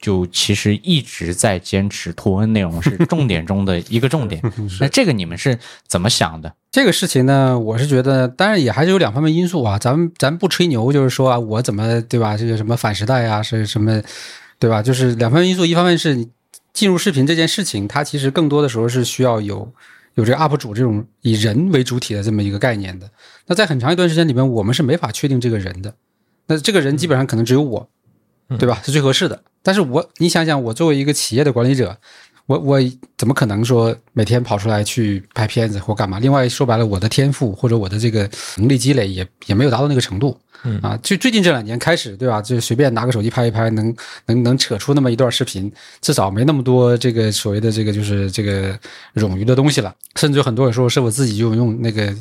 [0.00, 4.42] 就其实一直在坚持图文内容是重点中的一个重点。
[4.80, 6.52] 那这个你们是怎么想的？
[6.72, 9.78] 这个事情呢，我是觉得，当然也还是有两方面因素啊。
[9.78, 12.36] 咱们咱不吹牛，就是说啊，我怎么对吧？
[12.36, 14.02] 这个什么反时代啊，是什么
[14.60, 14.80] 对吧？
[14.80, 16.28] 就是两方面因素，一方面是你
[16.72, 19.72] 进入视频这件事情，它其实更多的时候是需要有
[20.14, 23.10] 有这个 UP 主这种以人为主体的这么一个概念的。
[23.46, 25.94] 那在很长一段时间里面，我们是没法确定这个人的。
[26.46, 27.88] 那这个人基本上可能只有我，
[28.58, 28.80] 对吧？
[28.84, 29.42] 是最合适的。
[29.62, 31.98] 但是我你想想，我作为一个企业的管理者，
[32.50, 32.80] 我我
[33.16, 36.18] 怎么可能说每天跑出来去拍片子或干嘛？
[36.18, 40.36] 另外说白了，我的天赋或者我的这个能力积累也也没有达到那个程度。
[40.64, 42.42] 嗯啊，就最近这两年开始，对吧？
[42.42, 43.94] 就随便拿个手机拍一拍，能
[44.26, 48.76] 能能扯出那么一段视频，至少没那么多这个所谓的这个就是这个
[49.14, 49.94] 冗余的东西了。
[50.16, 52.12] 甚至有很多有时候是我自己就用那个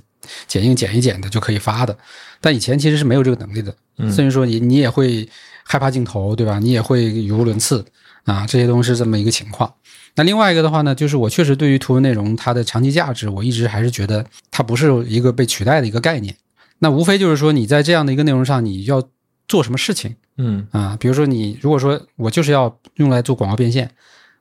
[0.47, 1.97] 剪映剪一剪的就可以发的，
[2.39, 3.75] 但以前其实是没有这个能力的。
[3.97, 5.27] 甚至说你你也会
[5.63, 6.59] 害怕镜头，对吧？
[6.59, 7.83] 你也会语无伦次
[8.25, 9.73] 啊，这些东西是这么一个情况。
[10.19, 16.36] 那另外一个的话呢，就是我确实对于图文内容它的长期价值，我一直还是觉得它不是一个被取代的一个概念。
[16.79, 19.01] 那无非就是说你在这样的一个内容上，你要
[19.47, 20.97] 做什么事情嗯啊？
[20.99, 23.89] 比如说你如果说我就是要用来做广告变现，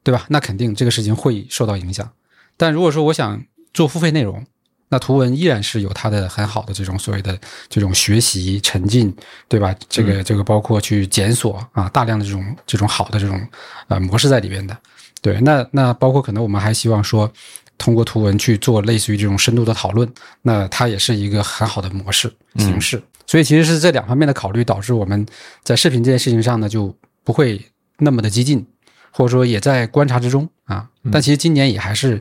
[0.02, 0.26] 对吧？
[0.30, 2.10] 那肯定这个事情会受到影响。
[2.56, 3.40] 但如果说我想
[3.72, 4.44] 做付费内容，
[4.88, 7.38] 那图文依然是有它的很好的这种所谓的
[7.68, 9.14] 这种学习沉浸，
[9.46, 9.72] 对吧？
[9.88, 13.40] 这个这个包括去检索啊，大量的这种这种好的这种
[13.86, 14.76] 呃模式在里边的。
[15.20, 17.30] 对，那那包括可能我们还希望说，
[17.76, 20.08] 通过图文去做类似于这种深度的讨论，
[20.42, 23.02] 那它也是一个很好的模式形式。
[23.26, 25.26] 所以其实是这两方面的考虑，导致我们
[25.62, 27.60] 在视频这件事情上呢，就不会
[27.98, 28.66] 那么的激进，
[29.10, 30.88] 或者说也在观察之中啊。
[31.12, 32.20] 但其实今年也还是。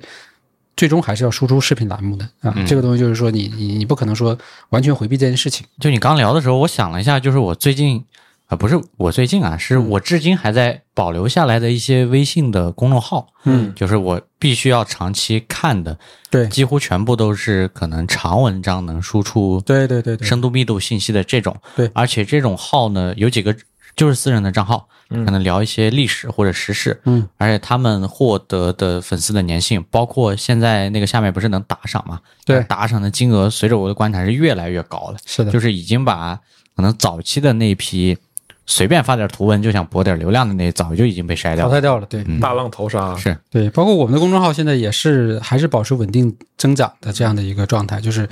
[0.76, 4.38] 最终还是要输出视频栏目的啊，这个东西就是说你你你不可能说
[4.70, 5.66] 完全回避这件事情。
[5.80, 8.06] 就你刚聊的时候，我想了一下，就是我最近
[8.48, 16.48] 啊、不是我最近啊，是我至今还在保留下来的一些微信的公众号，嗯，就是我必须要长期看的，对。
[16.48, 21.92] 几乎全部都是可能长文章能输出对对对对，深度密度信息的这种，对。
[21.94, 23.54] 而且这种号呢有几个
[23.98, 25.26] 就是私人的账号，嗯。
[25.26, 36.40] 可能聊一些历史或者时事，嗯，而且他们获得的粉丝的粘性，包括现在那个下面不是能打赏嘛，对打赏的金额随着我的观察是越来越高了，是的，就是已经把
[36.78, 38.18] 可能早期的那批
[38.68, 41.64] 随便发点图文就想博点流量的那早就已经被筛掉了。
[41.64, 42.06] 淘汰掉了。
[42.08, 48.28] 对，嗯大浪淘沙，是，对，包括我们的公众号现在也是还是保持稳定增长的这样的一个状态，就是，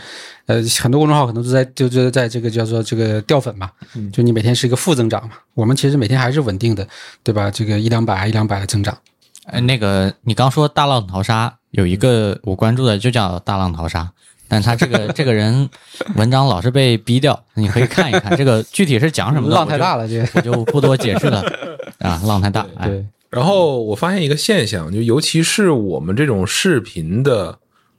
[0.45, 3.71] 呃，很多公众号可能都在就就在这个叫做这个掉粉嘛，
[4.11, 6.85] 就你每天是一个负增长嘛，我们其实每天还是稳定的，
[7.23, 7.49] 对吧？
[7.49, 8.97] 这个一两百一两百的增长，
[9.45, 14.11] 呃，那个你刚说大浪淘沙，有一个我关注的就叫大浪淘沙，
[14.47, 15.69] 但他这个 这个人
[16.15, 19.55] 文章老是被逼掉，你可以看一看 这个具体是讲什么的。
[19.55, 21.43] 浪太大了，这个我就不多解释了
[21.99, 22.65] 啊，浪太大。
[22.77, 27.58] 哎，对，然后我发现一个现象，就尤其是我们这种视频的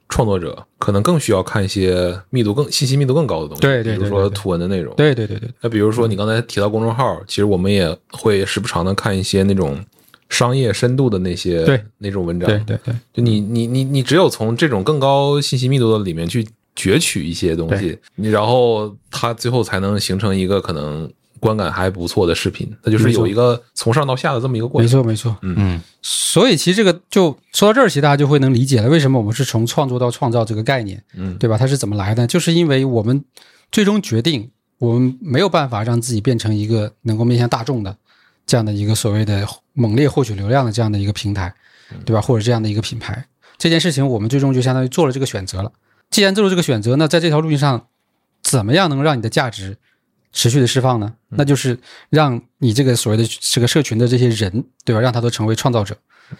[0.09, 4.95] 创作者，可能更需要看一些密度更信息密度更高的东西，对对对比如说图文的内容。
[4.95, 9.77] 对对对对，那比如说你刚才提到公众号，其实我们也会时不常的看一些那种
[10.29, 12.47] 商业深度的那些对那种文章。
[12.47, 22.71] 对对对，就你你你你只有从这种更高信息密度的里面去攫取一些东西，你然后它最后才能形成一个可能观感还不错的视频。
[22.83, 25.01] 它就是有一个从上到下的这么一个过程没程。
[25.01, 25.37] 错没错。
[25.41, 31.57] 嗯，所以其实这个就说到这儿，其实大家就会能理解了，为什么我们是从创作到创造这个概念，嗯对吧？
[31.57, 32.27] 它是怎么来的？
[32.27, 33.23] 就是因为我们
[33.71, 37.97] 最终决定，我们没有办法让自己变成一个能够面向大众的
[38.45, 41.53] 这样的一个所谓的猛烈获取流量的这样的一个平台，
[42.03, 42.19] 对吧？
[42.19, 43.23] 或者这样的一个品牌，
[43.59, 45.71] 这件事情我们最终就相当于做了这个选择了。
[46.09, 47.87] 既然做了这个选择，那在这条路径上，
[48.41, 49.77] 怎么样能让你的价值
[50.33, 51.13] 持续的释放呢？
[51.29, 51.77] 那就是
[52.09, 54.99] 让你这个所谓的这个社群的这些人，对吧？
[54.99, 55.95] 让他都成为创造者，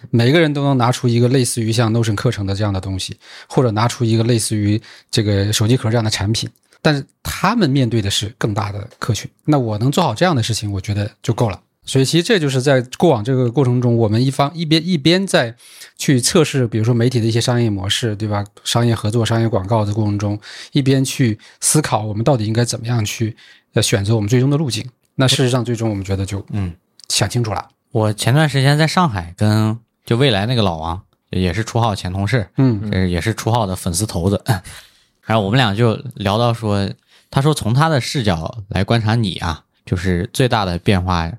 [0.10, 6.50] 每个人都能拿出一个类似于像 Notion 课程的这样的东西，或者拿出一个类似于这个手机壳这样的产品。
[6.82, 11.60] 但是他们面对的是更大的客群，那我能做好这样的事情，我觉得就够了。
[11.88, 15.56] 所以其实这就是在过往这个过程中，我们一方一边一边在
[15.98, 18.46] 去测试，比如说媒体的一些商业模式，对吧？
[18.64, 20.38] 商业合作、商业广告的过程中，
[20.74, 23.36] 一边去思考我们到底应该怎么样去
[23.74, 24.86] 呃选择我们最终的路径。
[25.16, 26.74] 那事实上，最终我们觉得就嗯
[27.10, 27.70] 想清楚了。
[27.92, 34.44] 我前段时间在上海跟就未来那个老王，也是初号前同事，嗯这也是初号的粉丝头子，
[35.26, 36.90] 然后我们俩就聊到说，
[37.32, 41.32] 他说从他的视角来观察你啊，就是最大的变化，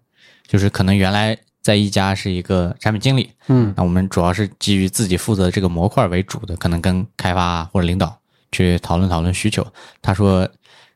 [0.48, 8.18] 就是可能原来在一家是一个产品经理，嗯那我们主要是基于自己负责这个模块为主的，可能跟开发啊或者领导
[8.50, 9.64] 去讨论讨论需求。
[10.02, 10.48] 他说，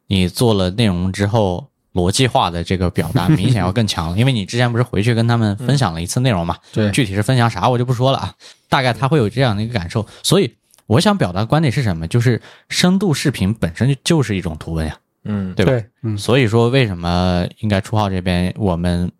[0.06, 8.34] 你做了内容之后，逻辑化的这个表达 明显要更强了，因为你之前不是回去跟他们分享了一次内容嘛，对具体是分享啥我就不说了啊，
[8.70, 10.06] 大概他会有这样的一个感受。
[10.22, 10.54] 所以
[10.86, 12.08] 我想表达的观点是什么？
[12.08, 15.72] 就是深度视频本身就是一种图文呀，嗯，对吧？
[15.72, 19.10] 对，嗯所以说，为什么应该初号这边我们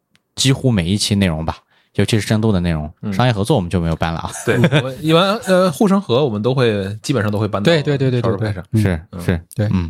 [0.42, 1.58] 几乎每一期内容吧，
[1.94, 4.28] 尤其是深度的内容，商业合作我们就没有搬了啊。
[4.44, 9.68] 对，我一般呃护城河我们都会基本上都会搬到对对对对对是是，对。
[9.70, 9.88] 嗯，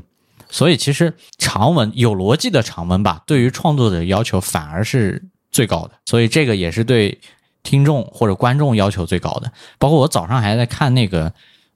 [0.51, 7.19] 所以其实长文有逻辑的长文吧，对于创作者要求反而是最高的，所以这个也是对
[7.63, 9.51] 听众或者观众要求最高的。
[9.79, 11.33] 包括我早上还在看那个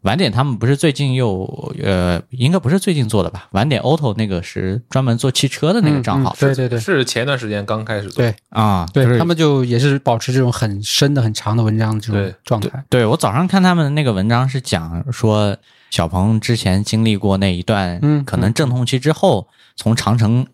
[0.07, 3.49] 晚点，他们不是最近又呃，应该不是最近做的吧？
[3.51, 12.85] 晚点 Auto 那个是专门做汽车的那个账号嗯嗯对对对是前一段时间刚开始做，对啊，就是对他们就也是保持这种很深的、很长的文章这种状态。
[12.89, 15.57] 对我早上看他们那个文章是讲说，
[15.91, 20.47] 小鹏之前经历过那一段，嗯可能阵痛期之后，从长城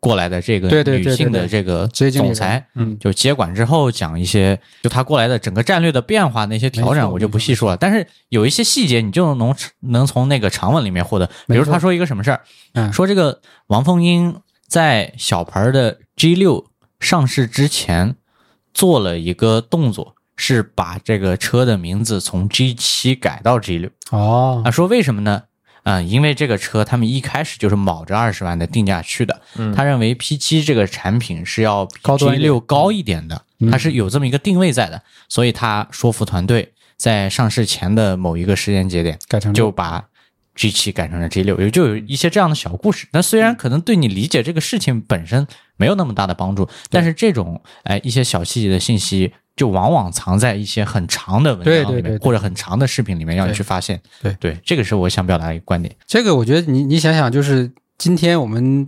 [0.00, 7.76] 过来的这个女性的这个总裁，嗯就接管之后讲一些，就他过来的整个战略的变化那些调整，我就不细说了。
[7.76, 11.28] 但是有一些细节，你就能能从那个长文里面获得。
[11.46, 12.40] 比如他说一个什么事儿，
[12.74, 16.66] 嗯说这个王凤英在小鹏的 G 六
[17.00, 18.14] 上市之前
[18.72, 23.90] 做了一个动作，是把这个车的名字从 G 七改到 G 六。
[24.10, 25.42] 哦啊，说为什么呢？
[25.88, 29.74] 嗯，因为这个车他们一开始就是卯着二十万的定价去的，嗯。
[29.74, 32.42] 他认为 P 七这个产品是要比高端 G 一点。
[32.42, 33.70] 六高一点的，嗯。
[33.70, 40.04] 它是有这么一个定位在的，所以他说服团队在上市前的某一个时间节点改成就把
[40.54, 43.06] G 七改成了 G 六，也就有一些这样的小故事。
[43.12, 45.46] 那虽然可能对你理解这个事情本身
[45.76, 54.00] 没有那么大的帮助，但是这种哎一些小细节的信息，就往往藏在一些很长的文章里面，对对对对或者很长的视频里面，让你去发现。
[54.22, 55.94] 对对，这个是我想表达的一个观点。
[56.06, 58.86] 这个我觉得你你想想，就是今天我们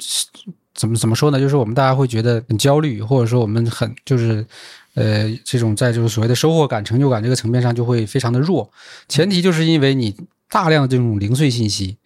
[0.73, 1.39] 怎么怎么说呢？
[1.39, 4.47] 就是我们大家会觉得很焦虑，或者说我们很就是
[4.95, 8.71] 呃这种在就是所谓的收获感、成就感这个层面上就会非常的弱。
[9.09, 10.17] 前提就是因为你
[10.49, 11.99] 大量的这种零碎信息。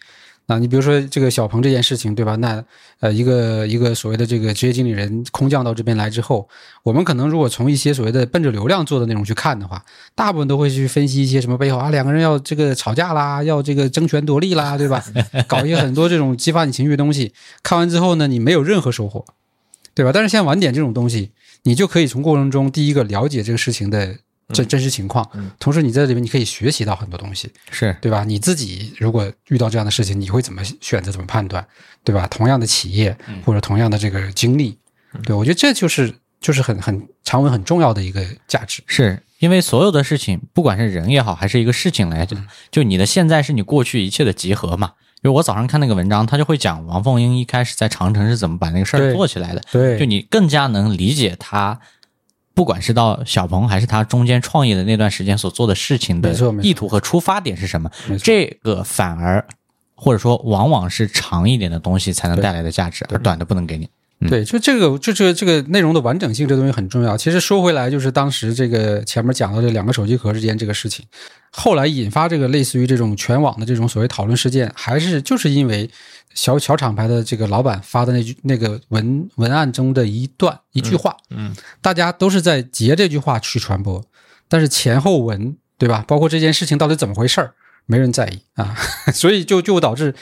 [0.46, 2.36] 那你比如说这个小鹏这件事情，对吧？
[2.36, 2.62] 那
[3.00, 6.46] 呃，一个一个所谓的这个职业经理人空降到这边来之后，
[6.82, 9.82] 我们可能如果从一些所谓的奔着流量做的内容去看的话，
[10.14, 15.02] 大部分都会去分析一些什么背后啊，两个人要这个吵架啦，要这个争权夺利啦，对吧？
[15.48, 17.32] 搞一些很多这种激发你情绪的东西。
[17.62, 19.24] 看完之后呢，你没有任何收获，
[19.94, 20.10] 对吧？
[20.12, 21.30] 但是像晚点这种东西，
[21.62, 24.16] 你就可以从过程中第一个了解这个事情的
[24.48, 25.28] 真真实情况，
[25.58, 27.96] 同时你在里面你可以学习到很多东西，是。
[28.00, 28.24] 对吧？
[28.24, 31.66] 你自己如果遇到这样的事情，你会怎么选择、怎么判断，
[32.02, 32.26] 对吧？
[32.26, 34.78] 同样的企业或者同样的这个经历，
[35.24, 38.82] 对我觉得这就是就是很很长文很重要的一个价值。
[38.86, 44.92] 是因为所有的事情，不管是人也好，还是一个事情来讲，就你的现在是你过去一切的集合嘛。
[45.22, 49.98] 因为我早上看那个文章，他就会讲王凤英一开始在长城是怎么把那个事儿做起来的，对。
[49.98, 51.80] 就你更加能理解他，
[52.54, 57.90] 不管是到小鹏还是他中间创业的那段时间所做的事情的意图和出发点是什么
[58.22, 59.44] 这个反而
[59.94, 63.88] 或者说往往是长一点的东西才能带来的价值，而短的不能给你。
[64.28, 67.16] 对，就这个，就这个这个内容的完整性，这东西很重要。
[67.16, 71.04] 其实说回来，就是当时这个前面讲到这两个手机壳之间这个事情，
[71.50, 75.88] 后来引发这个类似于这种全网的这种所谓讨论事件，还是就是因为
[76.34, 84.02] 小小厂牌的这个老板发的那句那个文文案中的一段一句话，嗯，大家都是在截这句话去传播，
[84.48, 86.04] 但是前后文对吧？
[86.08, 87.52] 包括这件事情到底怎么回事儿，
[87.84, 88.74] 没人在意啊，
[89.12, 90.14] 所以就就导致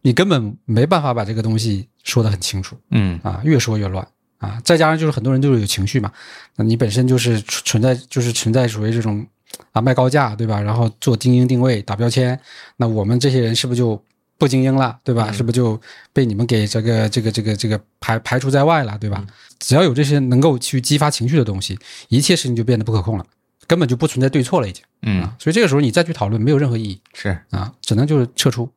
[0.00, 2.76] 你根本没办法把这个东西说的很清楚。
[2.90, 4.06] 嗯，啊，越说越乱
[4.38, 4.60] 啊！
[4.64, 6.10] 再加上就是很多人就是有情绪嘛，
[6.56, 9.26] 那你本身就是存存在就是存在属于这种
[9.72, 10.60] 啊卖高价对吧？
[10.60, 12.38] 然后做精英定位打标签，
[12.76, 14.02] 那我们这些人是不是就
[14.38, 15.30] 不精英了对吧？
[15.30, 15.78] 是不是就
[16.12, 19.24] 被你们给这个这个这个这个排排除在外了对吧？
[19.58, 23.26] 只要有这些能够去激发情绪的东西，一切事情就变得不可控了，
[23.66, 25.36] 根本就不存在对错了已经嗯啊！
[25.38, 27.38] 所以这个时候你再去讨论没有任何意义是。
[27.50, 28.70] 啊，只能就是撤出。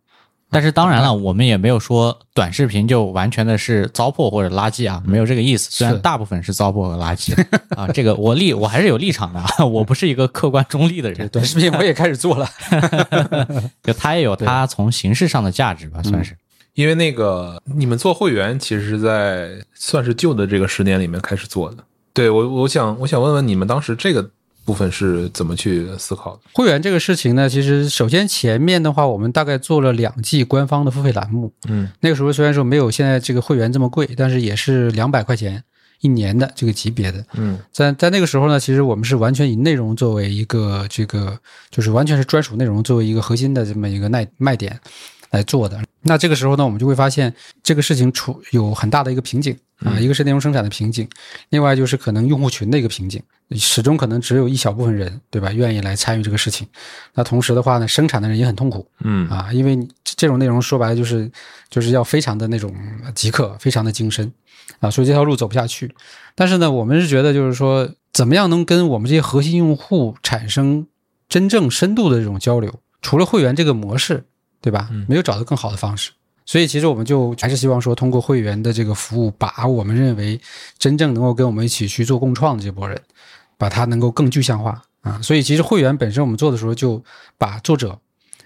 [0.53, 5.69] 但是当然了，我们也没有说短视频就完全的是糟粕或者垃圾啊，没有这个意思。
[5.71, 7.33] 虽然大部分是糟粕和垃圾
[7.75, 11.27] 啊，这个我立我还是有立场的啊，我不是一个客观中立的人。
[11.29, 12.47] 短视频我也开始做了，
[13.83, 16.37] 就它也有它从形式上的价值吧，嗯算是。
[16.75, 21.77] 因为那个你们做会员，其实是在算是旧的这个十年里面开始做的。
[22.13, 24.27] 对我，我想我想问问你们当时这个
[24.65, 26.41] 部分是怎么去思考的？
[26.53, 31.51] 会员这个事情呢，其实首先前面的话，我们大概做了两季官方的付费栏目。
[31.67, 35.63] 嗯，那个时候虽然说没有现在这个会员这么贵，但是也是两百块钱
[36.01, 37.25] 一年的这个级别的。
[37.33, 41.37] 嗯，在在那个时候呢，其实我们是完全以内容作为一个这个，
[41.69, 44.79] 就是完全是专属内容作为一个核心的这么一个卖卖点
[45.33, 45.81] 来做的。
[46.05, 51.07] 那这个时候呢，我们就会发现这个事情处有很大的一个瓶颈啊，一个是内容生产的瓶颈，
[51.49, 53.21] 另外就是可能用户群的一个瓶颈，
[53.55, 56.67] 始终可能只有一小部分人，对吧，愿意来参与这个事情。
[57.13, 61.29] 那同时的话呢，生产的人也很痛苦，嗯啊，因为这种内容说白了就是
[61.69, 62.73] 就是要非常的那种
[63.15, 64.31] 即刻，非常的精深
[64.79, 65.93] 啊，所以这条路走不下去。
[66.35, 70.85] 但是呢，我们是觉得就是说，怎么样能跟我们这些核心用户产生
[71.29, 72.81] 真正深度的这种交流？
[73.01, 74.25] 除了会员这个模式，
[74.63, 74.89] 对吧？
[75.09, 76.09] 没有找到更好的方式。
[76.45, 80.39] 所以其实我们就还是希望说，通过会员的这个服务，把我们认为
[80.79, 82.97] 真正能够跟我们一起去做共创的这波人，
[83.57, 85.21] 把它能够更具象化啊。
[85.21, 87.03] 所以其实会员本身我们做的时候，就
[87.37, 87.99] 把作者、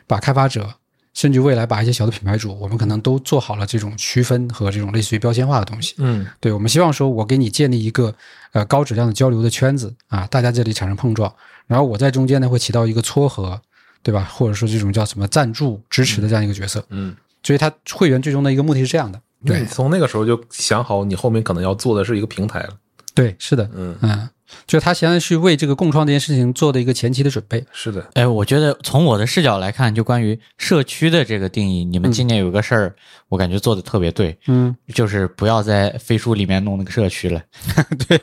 [0.07, 0.75] 把开发者，
[1.13, 5.95] 甚至未来把一些小的品牌主，我们可能都做好了这种区分和这种类似于标签化的东西。
[5.97, 8.13] 嗯对我们希望说，我给你建立一个
[8.51, 11.33] 呃高质量的交流的圈子啊，大家这里产生碰撞，
[11.65, 13.59] 然后我在中间呢会起到一个撮合，
[14.07, 14.23] 对吧？
[14.31, 16.81] 或者说这种叫什么赞助支持的这样一个角色。
[16.91, 19.19] 嗯，所以他会员最终的一个目的是这样的。
[19.45, 22.69] 对，从那个时候就想好你后面可能要做的是一个平台了。
[23.13, 24.29] 对，是的，嗯，嗯，
[24.65, 27.65] 就他相当于是为这个共创这件事情做的一个前期的准备。
[27.73, 32.95] 是的，哎，我觉得从我的视角来看，就关于社区的这个定义，你们今年有个事儿，
[33.27, 37.43] 我感觉做的特别对，嗯，就是不要在飞书里面弄那个社区了。
[38.07, 38.17] 对、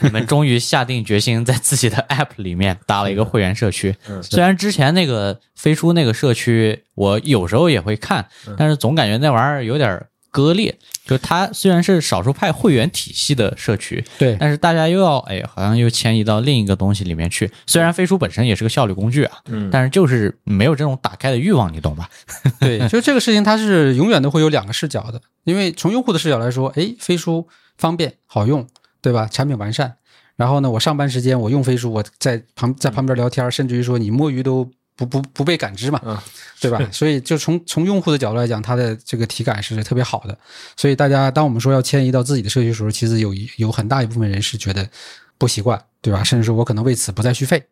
[0.00, 3.94] 你们终于下定决心在自己的 App 里面搭了一个会员社区。
[4.08, 8.26] 嗯虽然之前那个飞书那个社区，我有时候也会看，
[8.56, 10.74] 但是总感觉那玩意儿有点割裂。
[11.04, 17.50] 就它虽然是少数派会员体系的社区，对，但是大家又要哎，好像又迁移到另一个东西里面去。
[17.66, 22.08] 虽然飞书本身也是个效率工具啊，嗯但是就是没有这种打开的欲望，你懂吧？
[22.60, 25.20] 对，就这个事情，它是永远都会有两个视角的。
[25.42, 28.64] 因为从用户的视角来说，哎，飞书方便好用，
[29.02, 29.26] 对吧？
[29.26, 29.94] 产品完善。
[30.36, 34.64] 然后呢，我上班时间我用飞书，我在旁在旁边聊天，甚至于说你摸鱼都
[34.96, 36.16] 不不不被感知嘛，嗯
[36.60, 36.80] 对吧？
[36.90, 40.36] 所以就从从用户的角度来讲，它的这个体感是特别好的。
[40.76, 44.88] 所以大家当我们说要迁移到自己的社区的时候，其实有一有很大一部分人是觉得
[45.36, 46.24] 不习惯，对吧？
[46.24, 47.62] 甚至说我可能为此不再续费。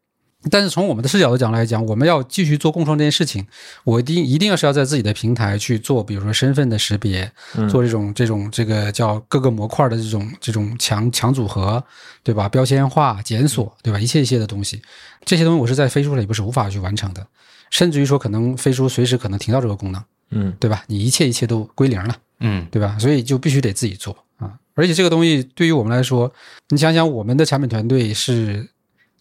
[0.49, 3.47] 但是从我们的视角度来讲，我们要继续做共创这件事情，
[3.85, 7.31] 我一定一定要是要在自己的平台去做，比如说身份的识别，
[7.69, 11.83] 做这种这种这个叫各个模块的这种这种强强组合，
[12.23, 12.49] 对吧？
[12.49, 14.01] 标签化、检索，对吧？
[14.01, 14.81] 一切一切的东西，
[15.27, 17.27] 这些东西我是在飞书里不是无法去完成的，
[17.71, 20.85] 甚至于说可能飞书随时可能停掉这个功能，嗯对吧？
[20.87, 22.97] 你一切一切都归零了，嗯，对吧？
[22.99, 24.55] 所以就必须得自己做啊。
[24.75, 26.33] 而且这个东西对于我们来说，
[26.71, 28.67] 你想想我们的产品团队是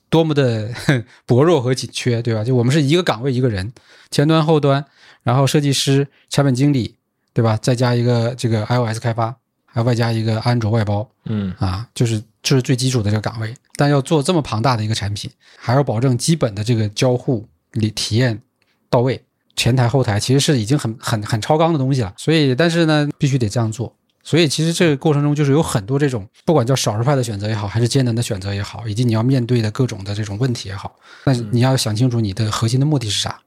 [0.09, 0.69] 多么的
[1.25, 2.43] 薄弱和紧缺，对吧？
[2.43, 3.71] 就我们是一个岗位一个人，
[4.11, 4.83] 前端后端，
[5.23, 6.95] 然后设计师、产品经理，
[7.33, 7.57] 对吧？
[7.61, 9.35] 再加一个这个 iOS 开发，
[9.65, 13.53] 还外加一个安卓外包，嗯啊，就是就是最基础的这个岗位。
[13.75, 18.41] 但要做这么庞大的一个产品，还要保证基本的这个交互里体验
[18.89, 19.23] 到位，
[19.55, 22.13] 前台后台其实是已经很很很超纲的东西了。
[22.17, 23.95] 所以，但是呢，必须得这样做。
[24.29, 33.39] 所以，其实这个过程中就是有很多这种，不管叫少数派的选择也好，还是艰难的选择也好，以及你要面对的各种的这种问题也好，那你要想清楚你的核心的目的是啥，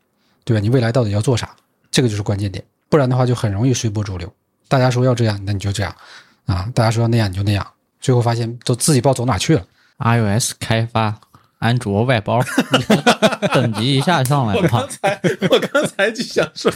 [0.42, 0.60] 对吧？
[0.60, 1.54] 你未来到底要做啥？
[1.92, 2.64] 这个就是关键点。
[2.88, 4.28] 不然的话，就很容易随波逐流。
[4.66, 5.94] 大家说要这样，那你就这样
[6.46, 7.64] 啊；大家说要那样，你就那样。
[8.00, 9.64] 最后发现都自己不知道走哪去了。
[9.98, 11.16] iOS 开发，
[11.62, 12.40] 安卓外包，
[13.54, 14.88] 等级一下上来了我刚。
[14.88, 16.68] 才我刚才就想说，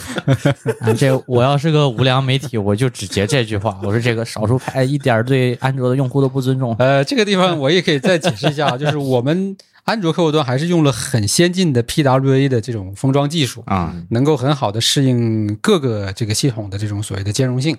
[0.79, 6.73] 啊，这我要是个无良媒体，我就只截这句话，我说这个少数派一点对安卓的用户都不尊重。
[6.79, 17.75] 呃，这个地方我也可以再解释一下啊，就是我们安卓客户端还是用了很先进的 PWA 的这种封装技术啊，能够很好的适应各个这个系统的这种所谓的兼容性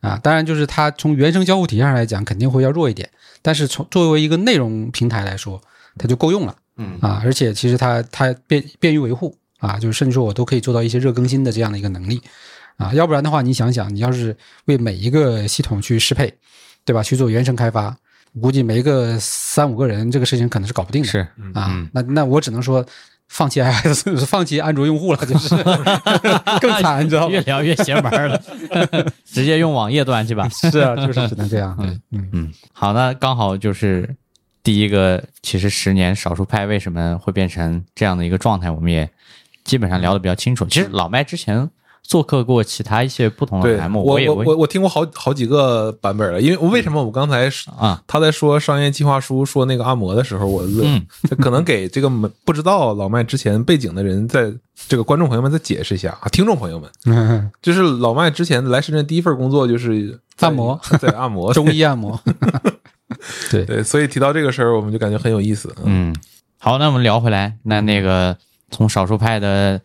[0.00, 0.20] 啊。
[0.22, 3.08] 当然，就是它从原生交互体验上来讲，肯定会要弱一点，
[3.40, 5.62] 但是从作为一个内容平台来说，
[5.98, 6.54] 它就够用了。
[6.76, 12.20] 嗯啊，而且其实它它便便于维护啊，就是甚至说我都可以做到一些热更新的这样的一个能力
[12.78, 14.34] 啊，要不然的话，你想想，你要是
[14.64, 16.32] 为每一个系统去适配，
[16.84, 17.02] 对吧？
[17.02, 17.94] 去做原生开发，
[18.40, 21.08] 估计没个三五个人，这个事情可能是搞不定的。
[21.08, 21.18] 是
[21.52, 22.82] 啊，那那我只能说
[23.28, 25.54] 放弃 iOS， 放弃安卓用户了，就是
[26.62, 27.42] 更惨，你知道吗越？
[27.42, 28.42] 聊越邪门了，
[29.26, 30.48] 直接用网页端去吧。
[30.48, 31.76] 是啊，就是只能这样。
[31.84, 34.08] 嗯嗯嗯，好，那刚好就是
[34.62, 39.08] 第一个，其实十年少数派为什么会变成这样的一个状态，我们也
[39.64, 40.64] 基本上聊的比较清楚。
[40.66, 41.70] 其实老麦之前
[42.02, 51.06] 做客过其他一些不同的对栏目，我我也我我我听过好好几个版本了，因为我为什么我刚才是啊，他在说商业计划书说那个按摩的时候，我乐，嗯。
[51.38, 54.52] 可能给这个没不知道老麦之前背景的人，在
[54.88, 62.20] 这个观众朋友们再解释一下啊，听众朋友们，嗯， 就是老麦之前来深圳第一份工作就是按摩， 在按摩，中医按摩。
[63.50, 65.74] 对， 对，所以提到这个事儿，我们就感觉很有意思。
[65.84, 66.14] 嗯，
[66.58, 68.36] 好，那我们聊回来，那那个
[68.70, 69.80] 从少数派的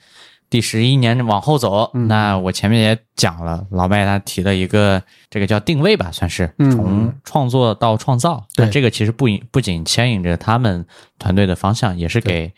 [0.49, 2.07] 第十一年往后走，嗯。
[2.07, 8.65] 那我前面也讲了，老麦他提了一个这个叫定位吧，算是嗯从创作到创造，对。
[8.65, 10.86] 那这个其实不引不仅牵引着他们
[11.19, 12.53] 团队的方向，也是给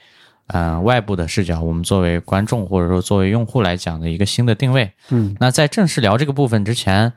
[0.47, 4.91] 嗯、呃外部的视角，我们作为观众或者说作为用户来讲的一个新的定位。
[5.09, 5.35] 嗯。
[5.39, 7.13] 那在正式聊这个部分之前，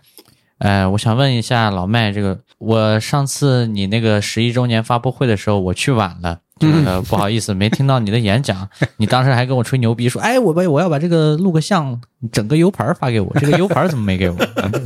[0.60, 6.38] 呃，我想问一下老麦，这个我上次你那个十一周年发布会的时候，我去晚了。
[6.58, 8.68] 这个不好意思，没听到你的演讲。
[8.98, 11.98] 你当时还跟我吹牛逼说：“哎，我把我要把这个录个像，
[12.30, 13.34] 整个 U 盘发给我。
[13.40, 14.36] 这个 U 盘怎么没给我？”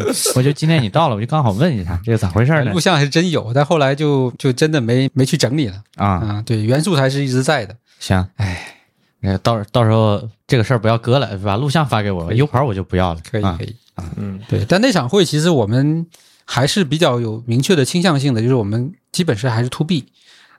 [0.36, 2.78] 我就今天你到了，我就刚好问一下，这个咋回事呢录？
[2.78, 6.42] 像还是真有，但后来就就真的没没去整理了啊，啊。
[6.46, 7.74] 对，元素还是一直在的。
[7.98, 8.76] 行，哎，
[9.22, 13.18] 呃，到到时候这个事儿不要搁了，把录像发给我，U 盘我就不要了。
[13.18, 13.74] 啊可以可以，
[14.16, 14.64] 嗯，对。
[14.68, 16.06] 但那场会其实我们
[16.44, 20.04] 还是比较有明确的倾向性的，就是我们基本是还是 to B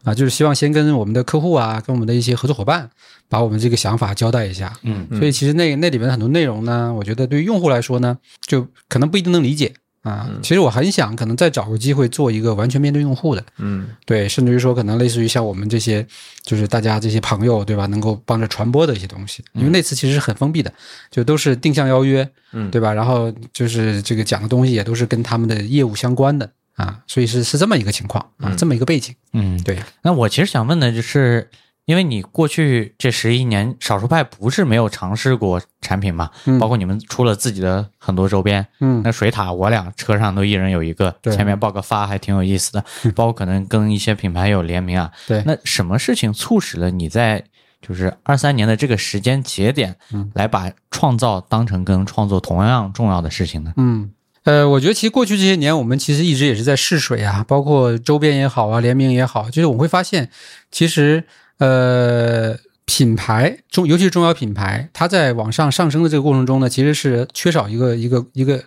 [0.03, 2.89] 啊，就是希望先跟我们的客户啊，跟我们的一些合作伙伴，
[3.27, 4.73] 把我们这个想法交代一下。
[4.83, 8.17] 嗯所以其实那那里面的很多内容呢，我觉得对于用户来说呢，
[8.47, 9.73] 就可能不一定能理解
[10.05, 10.29] 啊。
[10.41, 13.89] 其实我很想可能再找个机会做一个完全面对用户的，嗯。
[14.05, 16.05] 对，甚至于说可能类似于像我们这些，
[16.43, 17.85] 就是大家这些朋友，对吧？
[17.87, 20.71] 能够帮着传播的一些东西，因为那次其实是很封闭的，
[21.11, 22.71] 就都是定向邀约，嗯。
[22.71, 22.93] 对吧？
[22.93, 31.49] 然后就是这个讲的东西也都是跟他们的业务相关的啊，所以是是这么一个情况啊，这么一个背景，嗯，对，那我其实想问的就是，
[31.85, 42.83] 因为你过去这十一年，少数派不是没有尝试过产品嘛，嗯包括你们出了自己的很多周边，嗯那水塔我俩车上都一人有一个，对前面报个发还挺有意思的，
[43.15, 45.11] 包括可能跟一些品牌有联名啊。
[45.27, 47.43] 对那什么事情促使了你在
[47.81, 53.73] 就是二三年的这个时间节点，嗯来把创造当成跟创作同样重要的事情呢？
[53.77, 54.11] 嗯。
[54.45, 60.29] 呃，我觉得其实过去这些年，我们其实一直也是在试水啊，包括周边也好啊，联名也好，就是我们会发现，
[60.69, 61.23] 其实
[61.57, 68.63] 呃，品牌中，尤其是中小品牌，它在往上上升的这个过程中呢，其实是缺少一个一个一个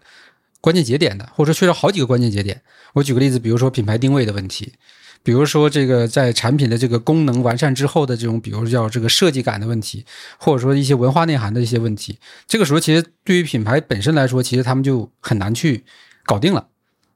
[0.61, 2.62] 关键节点的，或者说缺少好几个关键节点。
[2.95, 4.72] 我举个例子，比如说品牌定位的问题，
[5.22, 10.07] 比如说这个在产品的这个功能完善之后的这种，比如叫这个设计感的问题，
[10.39, 15.84] 或者说一些文化内涵的一些问题，这个时候其实对于品牌本身来说，其实他们就很难去
[16.24, 16.68] 搞定了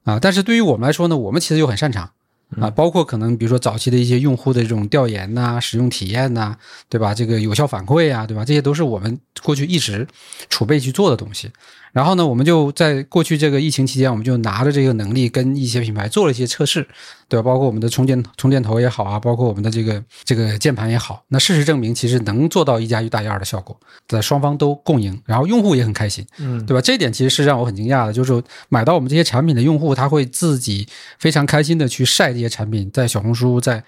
[0.03, 0.19] 啊。
[0.21, 2.11] 但是对于我们来说呢，我们其实又很擅长。
[2.59, 6.55] 啊，包括可能比如说早期的一些用户的这种调研呐、使用体验呐、
[6.89, 7.13] 对吧？
[7.13, 8.43] 这个有效反馈啊，对吧？
[8.45, 10.07] 这些都是我们过去一直
[10.49, 11.49] 储备去做的东西。
[11.93, 16.85] 然后呢，我们就在过去这个疫情期间，我们就拿着这个能力跟一些品牌做了一些测试，
[17.29, 17.43] 对吧？
[17.43, 21.23] 包括我们的充电充电头也好啊，包括我们的这个这个键盘也好。
[21.27, 26.81] 那事实证明，其实能做到一加一大于二的效果，在双方都共赢，然后用户也很开心，嗯对吧？
[26.81, 30.87] 这一点其实是让我很惊讶的，就是买到我们这些产品的用户，他会自己
[31.19, 33.83] 非常开心的去晒这些产品，在小红书，在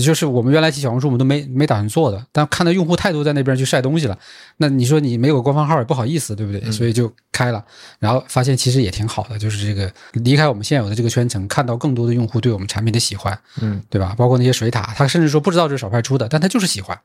[0.00, 4.18] 就是我们原来提小红书，我们都没没打算做的，但看到用户太多在那边去晒东西了，
[4.56, 6.72] 那你说你没有官方号也不好意思，对不对？
[6.72, 7.62] 所以就开了，
[7.98, 14.14] 然后发现其实也挺好的，就是这个离开我们现有的这个圈层，看到更多的用户对我们产品的喜欢，嗯，对吧？
[14.16, 16.98] 包括那些水塔，他甚至说不知道这是少派出的，但他就是喜欢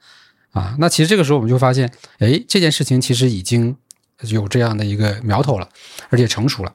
[0.51, 0.75] 啊。
[0.79, 3.75] 那其实这个时候我们就发现，哎，这件事情其实已经
[4.21, 5.67] 有这样的一个苗头了，
[6.09, 6.73] 而且成熟了。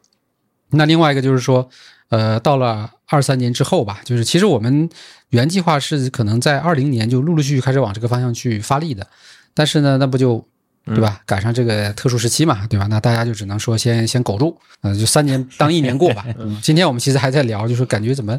[0.71, 1.69] 那另外一个就是说，
[2.09, 4.89] 呃，到了二三年之后吧，就是其实我们
[5.33, 9.07] 原计划是可能在二零年就陆陆续续开始往这个方向去发力的，
[9.53, 10.47] 但是呢，那不就
[10.85, 11.21] 对吧？
[11.25, 12.87] 赶上这个特殊时期嘛，对吧？
[12.89, 16.25] 那大家就只能说先先苟住，呃，就三年当一年过吧。
[16.39, 18.39] 嗯 今天我们其实还在聊，就是感觉怎么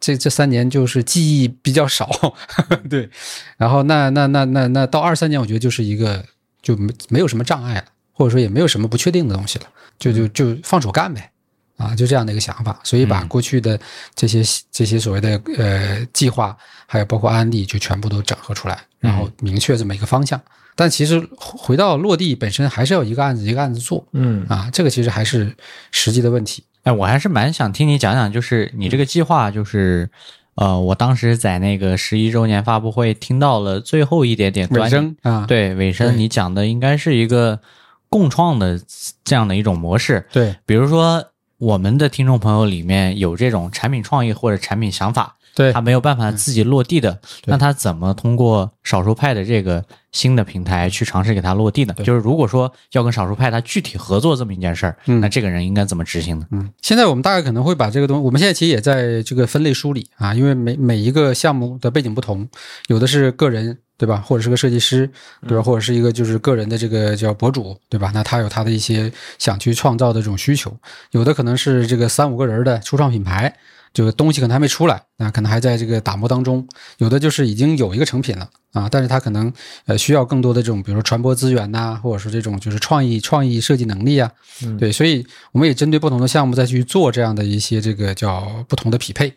[0.00, 2.08] 这这三年就是记忆比较少，
[2.88, 3.10] 对。
[3.58, 6.24] 然后那那那那那到二三年，我觉得就是一个
[6.62, 9.66] 就没没有什么障碍了，或者说也没有什么不确定的东西了，
[9.98, 11.30] 就就就放手干呗。
[11.76, 13.78] 啊，就这样的一个想法，所以把过去的
[14.14, 16.56] 这些、这些所谓的呃计划，
[16.86, 20.40] 还有包括案例，就全部都整合出来，然后明确这么一个方向。
[20.74, 25.54] 但其实回到落地本身，还是要一个案子一个案子做，嗯啊，这个其实还是
[25.90, 26.64] 实际的问题。
[26.82, 30.08] 哎，我还是蛮想听你讲讲，就是你这个计划，就是
[30.54, 37.60] 呃，我当时在那个十一周年发布会听到了最后一点点尾端声啊，对尾声，你讲的应该是一个
[38.08, 38.80] 共创的
[39.24, 41.22] 这样的一种模式，对比如说。
[41.58, 49.82] 我们的听众朋友里面有这种产品创意或者产品想法，对他没有办法自己落地的，那他怎么通过少数派的这个
[50.12, 51.94] 新的平台去尝试给他落地呢？
[52.04, 56.46] 就是如果说要跟少数派他具体合作这么一件事儿，嗯那这个人应该怎么执行呢？
[56.50, 62.46] 嗯，现在我们大概可能会把这个东西，我们现在其实也在这个分类梳理啊，因为每每一个项目的背景不同，
[62.88, 65.10] 有的是个人对吧，或者是个设计师
[65.48, 68.10] 对吧，或者是一个就是个人的这个叫博主对吧？
[68.12, 70.70] 那他有他的一些想去创造的这种需求，
[71.12, 73.56] 有的可能是这个三五个人的初创品牌。
[73.96, 76.68] 这个东西可能还没出来，那可能还在这个打磨当中。
[76.98, 79.50] 有的就是已经有一个成品了啊，但是它可能
[79.86, 84.30] 呃需要更多的这种，比如说传播资源呐、或者说这种就是创意创意设计能力啊。
[84.78, 89.32] 对，所以我们也针对不同的项目再去做这样的一些这个叫不同的匹配。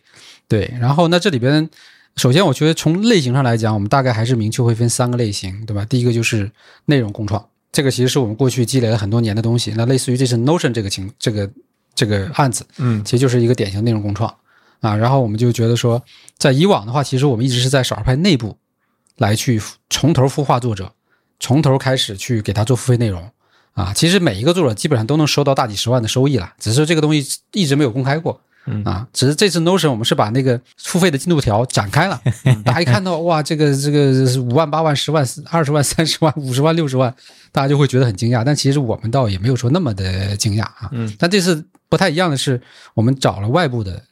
[0.49, 1.70] 对，然后那这里边，
[2.18, 5.86] 首先我觉得从类型上来讲，我们大概还是明确会分三个类型，对吧？
[5.86, 6.51] 第一个就是
[6.84, 7.41] 内容共创，
[7.72, 9.74] 这个其实是我们过去积累了很多年的东西。
[9.78, 11.49] 那类似于这次 Notion 这个情这个
[11.95, 14.34] 这个案子，嗯其实就是一个典型内容共创
[14.82, 14.95] 啊。
[14.95, 16.01] 然后我们就觉得说，
[16.38, 18.57] 在以往的话，其实我们一直是在少儿派内部
[19.17, 20.91] 来去从头孵化作者，
[21.39, 23.30] 从头开始去给他做付费内容
[23.73, 23.93] 啊。
[23.93, 28.41] 其实每一个作者基本上都能收到大几十万的收益了，只是这个东西一直没有公开过。
[28.71, 32.21] 嗯啊，只是这次 Notion 我们是把那个付费的进度条展开了，
[32.63, 34.11] 大家一看到哇，这个这个
[34.41, 37.11] 五万、八万、十万、二十万、三十万、五十万、六十万，
[37.51, 38.43] 大家就会觉得很惊讶。
[38.43, 40.89] 但其实我们倒也没有说那么的惊讶啊。
[40.91, 42.61] 嗯，但这次不太一样的是，
[42.93, 44.03] 我们找了外部的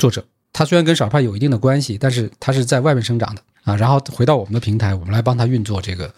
[0.00, 3.76] 作者，他虽然跟少派有一定的关系，但是他是在外面生长的啊。
[3.76, 6.12] 然后回到我们的平台，我们来帮他运作这个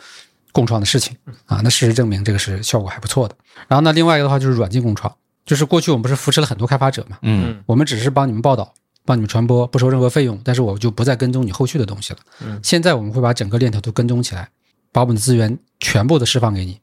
[0.52, 1.14] 共创的事情
[1.44, 1.60] 啊。
[1.62, 3.34] 那事实证明，这个是效果还不错的。
[3.68, 5.12] 然后呢，另外一个的话就是软件共创，
[5.44, 8.72] 就是过去我们不是扶持了很多开发者嘛，嗯我们只是帮你们报道，
[9.04, 12.18] 帮你们传播，不收任何费用，但是我就不再跟踪你后续的东西了。
[12.40, 14.48] 嗯，现在我们会把整个链条都跟踪起来，
[14.92, 16.78] 把我们的资源全部都释放给你。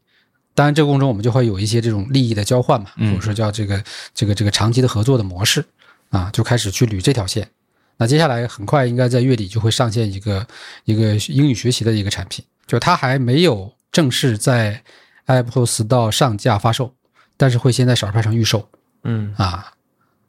[0.56, 3.82] 当然，这个过程中我们就会有一些这种利益的交换嘛，嗯或者说叫这个
[4.14, 5.64] 这个这个长期的合作的模式
[6.10, 7.50] 啊，就开始去捋这条线。
[7.98, 10.48] 那接下来很快应该在月底就会上线一个
[10.86, 14.82] 一个英语学习的一个产品，就它还没有正式在
[15.26, 16.94] Apple Store 上架发售，
[17.36, 18.70] 但是会先在少儿派上预售。
[19.04, 19.74] 嗯啊，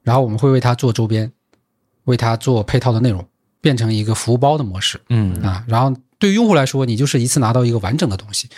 [0.03, 1.31] 然后我们会为它做周边，
[2.05, 3.27] 为它做配套的内容，
[3.61, 5.65] 变成一个服务包的模式嗯啊。
[5.69, 8.49] 然后对于用户来说，你就是一次拿到一个完整的东西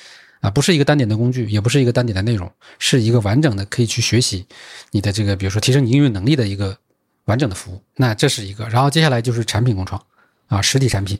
[0.40, 4.46] 啊，不是一个单点的工具，也不是一个单点的内容，是一个完整的可以去学习
[4.90, 6.76] 你的这个，比如说提升你英语能力的一个
[7.24, 7.82] 完整的服务。
[7.96, 10.00] 那这是一个，然后接下来就是产品共创
[10.48, 11.18] 啊，实体产品。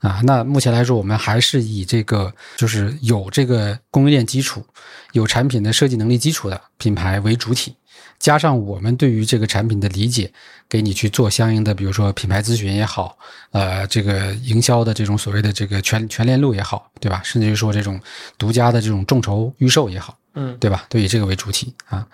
[0.00, 4.60] 啊，那目前来说，我们还是以这个就是有这个供应链基础、
[5.12, 7.76] 有产品的设计能力基础的品牌为主体，
[8.18, 10.32] 加上我们对于这个产品的理解，
[10.68, 13.16] 给你去做相应的，比如说品牌咨询也好，
[13.52, 17.22] 呃，这个营销的这种所谓的这个全全链路也好，对吧？
[17.24, 18.00] 甚至于说这种
[18.36, 20.84] 独家的这种众筹预售也好，嗯对吧？
[20.88, 22.04] 都以这个为主体啊。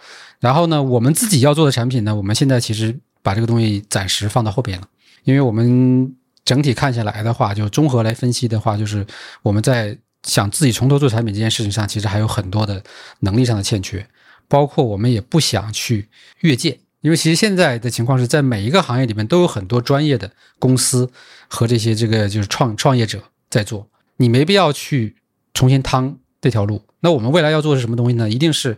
[0.40, 4.88] 然后呢，我们自己要做的产品呢，我们现在其实把这个东西暂时放到后边了，
[5.24, 6.14] 因为我们
[6.44, 9.06] 整体看下来的话，就综合来分析的话，就是
[9.42, 12.82] 我们在想自己从头做产品这件事情上，其实还有很多的
[13.20, 14.06] 能力上的欠缺，
[14.48, 16.08] 包括我们也不想去
[16.40, 21.10] 越界，因为其实现在的情况是在每一个行业里面都有很多专业的公司
[21.48, 25.16] 和这些这个就是创创业者在做，你没必要去
[25.54, 26.82] 重新趟这条路。
[27.00, 28.28] 那我们未来要做的是什么东西呢？
[28.28, 28.76] 一定是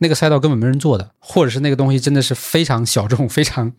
[0.00, 3.70] 那个赛道根本没人做的，或者是那个东西真的是非常小众、 非常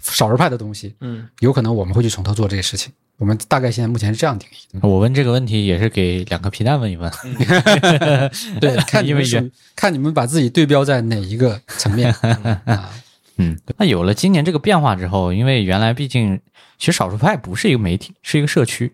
[0.00, 2.92] 少数派的东西，嗯，有可能我们会去从头做这些事情。
[3.18, 4.86] 我们大概现在目前是这样定义的。
[4.86, 7.10] 我问这个问题也是给两个皮蛋问一问，
[8.60, 12.12] 对， 看你因为们属看你们把自己对标在哪一个层面
[12.66, 12.90] 啊？
[13.38, 16.38] 嗯，那有了今年这个变化之后，因为原来毕竟
[16.78, 18.92] 其实少数派不是一个媒体，是一个社区，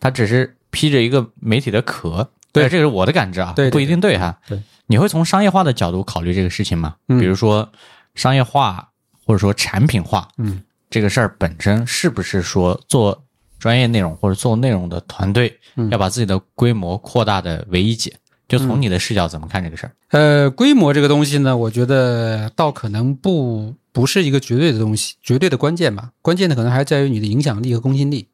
[0.00, 2.30] 它只是披着一个媒体的壳。
[2.62, 4.38] 对这个是我的感知啊，对对不一定对哈。
[4.48, 6.96] 对，你会从商业化的角度考虑这个事情吗？
[7.08, 7.70] 嗯比如说
[8.14, 8.88] 商业化
[9.24, 13.24] 或者说产品化，嗯，这个事儿本身是不是说做
[13.58, 18.14] 专业内容或者做内容的团队嗯要把自己的规模扩大的唯一解？
[18.48, 19.92] 就从你的视角怎么看这个事儿？
[20.10, 26.10] 呃，规模这个东西呢，我觉得倒可能不不是一个绝对的东西，绝对的关键吧。
[26.22, 28.28] 关键的可能还在于你的影响力和公信力。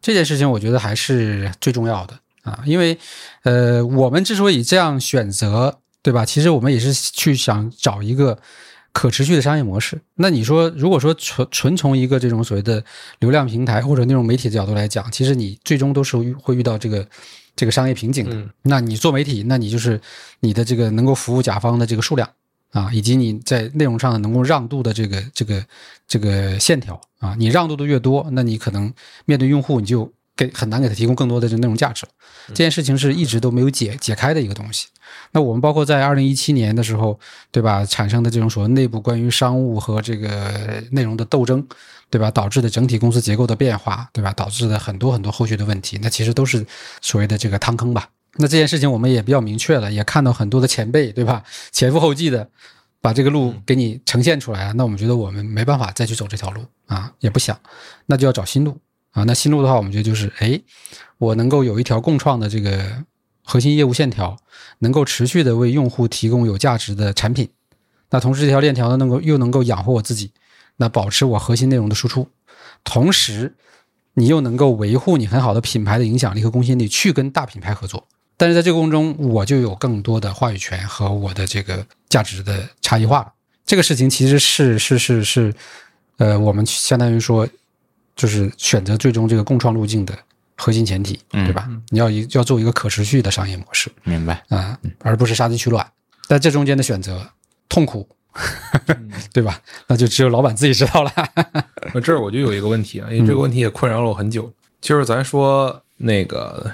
[0.00, 2.62] 这件事情，我觉得还是最重要的啊。
[2.66, 2.98] 因为
[3.42, 6.24] 呃，我们之所以这样选择，对吧？
[6.24, 8.38] 其实我们也是去想找一个
[8.92, 10.00] 可持续的商业模式。
[10.16, 12.82] 那你说，如果说纯纯从一个这种所谓的
[13.20, 17.06] 流量平台或者那种媒体的角度来讲，其实你最终都是会遇到这个
[17.54, 18.34] 这个商业瓶颈的。
[18.34, 20.00] 嗯那你做媒体，那你就是
[20.40, 22.28] 你的这个能够服务甲方的这个数量
[22.72, 25.64] 啊，以及你在内容上能够让渡的这个这个
[26.08, 28.92] 这个线条啊，你让渡的越多，那你可能
[29.24, 30.10] 面对用户你就
[30.40, 32.12] 给很难给他提供更多的这内容价值了。
[32.48, 34.86] 这件事情是一直都没有解解开的一个东西。
[35.32, 37.18] 那我们包括在二零一七年的时候，
[37.50, 41.64] 对吧，产生的这种所谓内部关于商务和这个内容的斗争，
[42.08, 46.64] 对吧，导致的整体公司结构的变化，对吧，导致的很多很多后续的问题，那其实都是
[47.02, 48.08] 所谓的这个汤坑吧。
[48.36, 52.48] 那这件事情我们也比较明确了，也看到很多的前辈，对吧，前赴后继的
[53.00, 54.72] 把这个路给你呈现出来了。
[54.74, 57.58] 那我们觉得我们没办法再去走这条路啊，也不想，
[58.06, 58.78] 那就要找新路
[59.10, 59.24] 啊。
[59.24, 60.60] 那新路的话，我们觉得就是，哎，
[61.18, 63.04] 我能够有一条共创的这个
[63.42, 64.36] 核心业务线条，
[64.80, 67.48] 能够持续的为用户提供有价值的产品。
[68.10, 70.32] 那同时这条链条呢，能够又能够养活我自己，
[70.76, 72.28] 那保持我核心内容的输出，
[72.82, 73.54] 同时
[74.14, 78.08] 你又能够维护你很好的品牌的影响力和公信力，去跟大品牌合作。
[78.36, 83.34] 但是在这个过程中，我就有更多的话语权和我的这个价值的差异化。
[83.66, 85.54] 这个事情其实是是是是，
[86.16, 87.46] 呃，我们相当于说，
[88.20, 90.12] 就是选择最终这个共创路径的
[90.58, 91.66] 核心前提，嗯对吧？
[91.88, 94.44] 你要一要做一个可持续的商业模式明白？
[94.50, 95.86] 啊、而不是杀鸡取卵。
[96.28, 97.26] 但这中间的选择
[97.66, 98.06] 痛苦，
[99.32, 99.58] 对吧？
[99.86, 101.10] 那就只有老板自己知道了。
[101.94, 104.52] 那这儿我就有一个问题啊，因为这个问题也困扰了我很久。
[104.82, 106.70] 就是咱说那个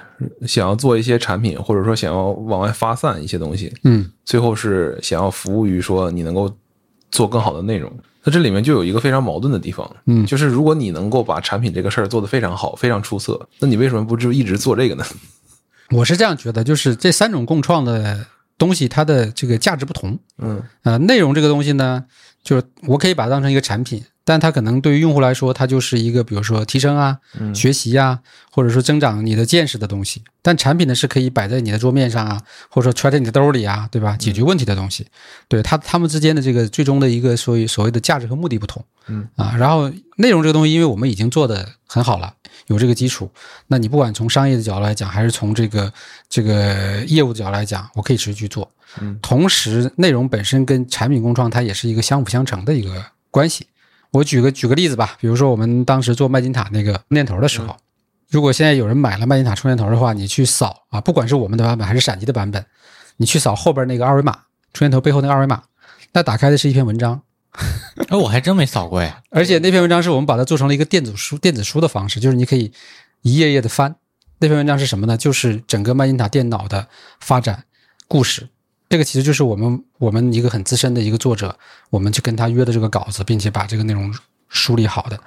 [0.49, 6.53] 想要做一些产品，或者说想要往外发散一些东西，嗯最后是想要服务于说你能够
[7.12, 7.92] 做更好的内容。
[8.27, 15.05] 那这里面就有一个非常矛盾的地方，嗯就是如果你能够把产品这个事儿做得非常好、非常出色，那你为什么不就一直做这个呢？
[15.91, 18.27] 我是这样觉得，就是这三种共创的
[18.59, 20.18] 东西，它的这个价值不同。
[20.39, 22.05] 嗯呃，内容这个东西呢，
[22.47, 27.18] 就是我可以把它当成一个产品，但它可能对于用户来说，它就是一个比如说提升啊、
[27.53, 28.20] 学习啊，
[28.53, 30.22] 或者说增长你的见识的东西。
[30.42, 32.40] 但产品呢是可以摆在你的桌面上啊，
[32.70, 34.16] 或者说揣在你的兜里啊，对吧？
[34.16, 35.05] 解决问题的东西。
[35.49, 38.84] 对它它们之间的这个最终的一个所以所谓的价值和目的不同。
[39.09, 42.32] 嗯啊，然后内容这个东西，因为我们已经做的很好了，
[42.66, 43.30] 有这个基础，
[43.66, 45.92] 那你不管从商业的角度来讲，还是从这个
[46.28, 48.70] 这个业务的角度来讲，我可以持续去做。
[49.00, 53.66] 嗯，同时内容本身跟产品共创它也是一个相辅相成的一个关系。
[54.12, 57.76] 我举个举个例子吧，比如说我们当时做麦金塔那个充电头的时候，
[58.30, 62.64] 如果现在有人买了麦金塔充电头的话，你去扫啊，不管是我们的版本还是闪击的版本，
[63.18, 64.32] 你去扫后边那个二维码，
[64.72, 65.62] 充电头背后那个二维码，
[66.12, 67.20] 那打开的是一篇文章，
[68.09, 69.22] 哎，我还真没扫过呀。
[69.30, 72.72] 而且那篇文章是我们把它做成了一个电子书、电子书的方式，就是你可以
[73.22, 73.96] 一页页的翻。
[74.38, 75.16] 那篇文章是什么呢？
[75.16, 76.86] 就是整个麦金塔电脑的
[77.20, 77.64] 发展
[78.07, 78.48] 故事。
[78.88, 81.59] 这个其实就是我们我们一个很资深的一个作者，
[81.90, 84.14] 我们去跟他约的这个稿子，并且把这个内容
[84.48, 85.18] 梳理好的。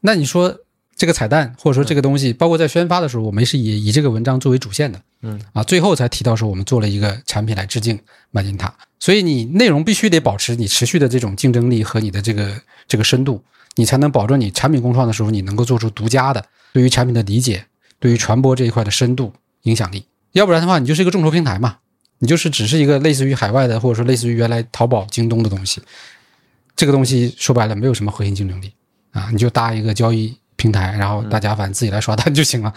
[0.00, 0.56] 那你说
[0.96, 5.00] 这个彩蛋或者说这个东西，包括在宣发的时候，我们是以以这个文章作为主线的。
[5.22, 7.98] 嗯啊，最后才提到说我们做了一个产品来致敬
[8.30, 13.42] 麦金塔，所以你内容必须得保持你持续的这种竞争力和你的这个这个深度，
[13.76, 17.64] 你才能保证你产品共创的时候，你能够做出独家的对于产品的理解，
[17.98, 19.32] 对于传播这一块的深度
[19.62, 20.04] 影响力。
[20.32, 21.78] 要不然的话，你就是一个众筹平台嘛，
[22.18, 25.80] 你就是只是一个类似于海外的，或者说类似于原来淘宝、京东的东西。
[26.76, 28.72] 这个东西说白了没有什么核心竞争力
[29.12, 32.72] 啊，你就搭一个交易平台，然后大家反正自己来刷单就行了。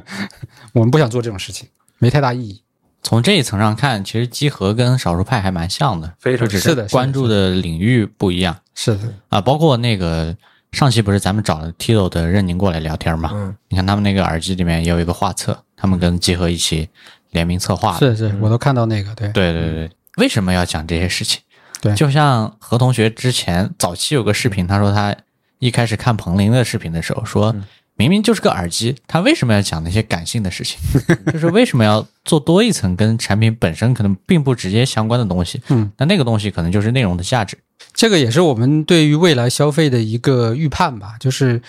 [0.72, 1.68] 我们不想做这种事情，
[1.98, 2.62] 没太大意义。
[3.02, 9.38] 从这一层上看，其实集合跟少数派还蛮像的，非常是的是的关注的领域不一样是的，啊。
[9.38, 10.34] 包括那个
[10.72, 13.30] 上期不是咱们找了 Tito 的任宁过来聊天嘛？
[13.34, 16.88] 嗯，你看他们那个耳机里面也有一个画册，他们跟集合一起
[17.32, 18.16] 联名策划的。
[18.16, 21.42] 是是，我都看到那个，对，对对对，为什么要讲这些事情？
[21.82, 25.14] 对就像何同学之前早期有个视频，他说他
[25.60, 27.54] 一开始看彭林的视频的时候，说
[27.94, 30.80] 明明就是个耳机，他为什么要讲那些感性的事情？
[31.32, 35.60] 就是为什么要做多一层跟产品本身可能并不直接相关的东西？
[35.68, 37.58] 嗯，那那个东西可能就是内容的价值。
[37.92, 41.60] 这个也是我们对于未来消费的一个预判吧，就是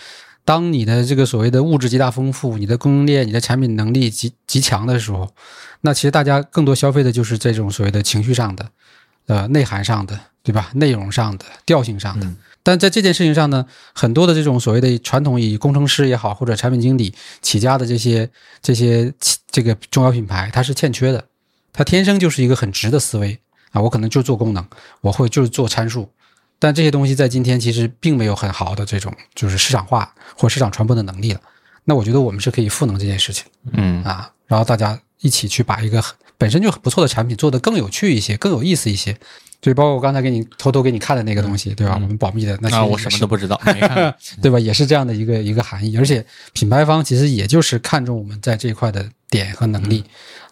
[0.46, 5.30] 当你的这个所谓的物质极大丰富，你的供应链、你的产品能力极极强的时候，
[5.82, 8.70] 那其实大家更多消费的就是这种所谓的情绪上的、
[9.26, 10.70] 呃内涵上的，对吧？
[10.76, 12.26] 内容上的、调性上的。
[12.64, 18.30] 但在这件事情上呢，很多的这种所谓的传统以工程师也好，或者产品经理起家的这些
[18.62, 19.12] 这些
[19.50, 21.26] 这个中小品牌，它是欠缺的。
[21.74, 23.40] 它天生就是一个很直的思维
[23.72, 24.64] 啊，我可能就做功能，
[25.02, 26.10] 我会就是做参数，
[26.60, 31.42] 但这些东西在今天其实并没有很好的这种就是市场化或市场传播的能力了。
[31.86, 36.04] 那我觉得我们是可以赋能这件事情嗯啊，然后大家一起去把一个
[36.38, 39.18] 本身就很不错的产品做得更有趣一些、更有意思一些。
[39.62, 41.94] 就包括我刚才给你偷偷给你看的那个东西，对吧？
[41.94, 44.14] 我们保密的，那其实啊，我什么都不知道，没看。
[44.42, 44.60] 对吧？
[44.60, 50.04] 也是这样的一个一个含义，而且品牌方其实也就是看重我们在这一块的点和能力，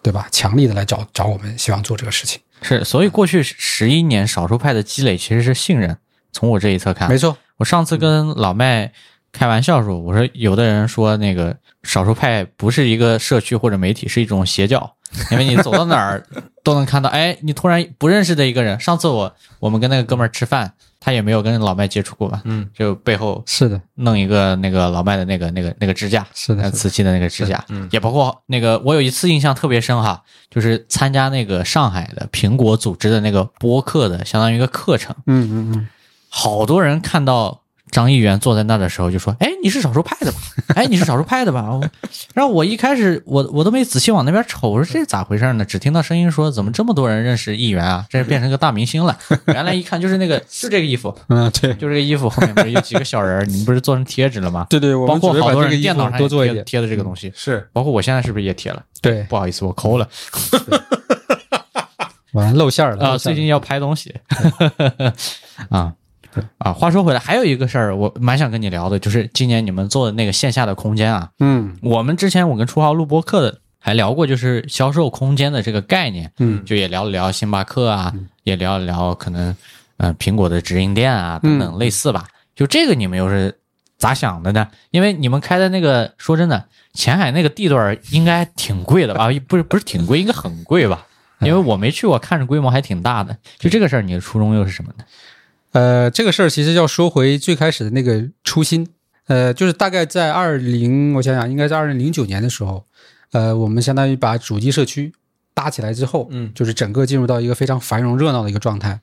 [0.02, 0.28] 对吧？
[0.30, 2.40] 强力的来找找我们，希望做这个事情。
[2.62, 5.96] 是，所以过去十一年少数派的积累其实是信任。
[6.32, 8.92] 从我这一侧看，没错，我上次跟老麦
[9.32, 14.94] 开玩笑说，我说有的人说那个少数派不是一个社区或者媒体，是一种邪教，
[15.32, 16.24] 因为你走到哪儿
[16.70, 18.78] 都能看到，哎，你突然不认识的一个人。
[18.78, 27.88] 上次我我们跟那个哥们儿吃饭，他也没有跟老麦接触过吧，嗯，就背后是的，弄一个那个老麦的那个那个那个支架，是的，瓷器的那个支架，嗯。
[27.90, 35.88] 也包括那个我有一次印象特别深哈，就是参加那个上海的苹果组织的那个播客的相当于一个课程，嗯嗯嗯，
[36.28, 37.59] 好多人看到
[37.90, 40.38] 张议员坐在那的时候就说：“哎，你是少数派的吧？
[40.76, 41.78] 哎，你是少数派的吧？”
[42.34, 45.64] 然后我一开始我我都没仔细往那边瞅，我说这咋回事呢？
[45.64, 48.06] 只听到声音说怎么这么多人认识议员啊？
[48.08, 49.18] 这变成个大明星了。
[49.48, 53.46] 原来一看就是那个就这个衣服，嗯，对就这个衣服后面不是有几个小人？
[53.48, 54.66] 你们不是做成贴纸了吗？
[54.70, 58.82] 对对，我包括好多人电脑上多做一点，贴贴的这个东西，是包括我现在是不是也贴了？
[59.02, 60.08] 对，不好意思，我抠了
[62.32, 64.14] 完了露馅儿了啊，最近要拍东西
[65.68, 65.92] 啊。
[66.58, 71.30] 啊，话说回来，还有一个事儿，我蛮想跟你聊的，就是今年你们做的那个线下的空间啊。
[71.40, 78.12] 嗯我们之前我跟初号录播课的还聊过，就是销售空间的这个概念，嗯就也聊了聊星巴克啊，
[78.44, 79.56] 也聊了聊可能
[79.96, 82.26] 呃苹果的直营店啊等等类似吧。
[82.54, 83.58] 就这个你们又是
[83.98, 84.68] 咋想的呢？
[84.90, 89.28] 因为你们开的那个，说真的，前海那个地段儿应该挺贵的吧？
[89.48, 91.06] 不是不是挺贵，应该很贵吧？
[91.40, 93.34] 因为我没去过，看着规模还挺大的。
[93.58, 95.04] 就这个事儿，你的初衷又是什么呢？
[95.72, 98.88] 呃，这个事儿其实要说回最开始的那个初心，
[99.26, 102.84] 呃，就是大概在二零，我想想，应该在二零零九年的时候，
[103.32, 105.12] 呃，我们相当于把主机社区
[105.54, 106.50] 搭起来之后，嗯。
[106.54, 109.00] 就是整个进入到一个非常繁荣热闹的一个状态。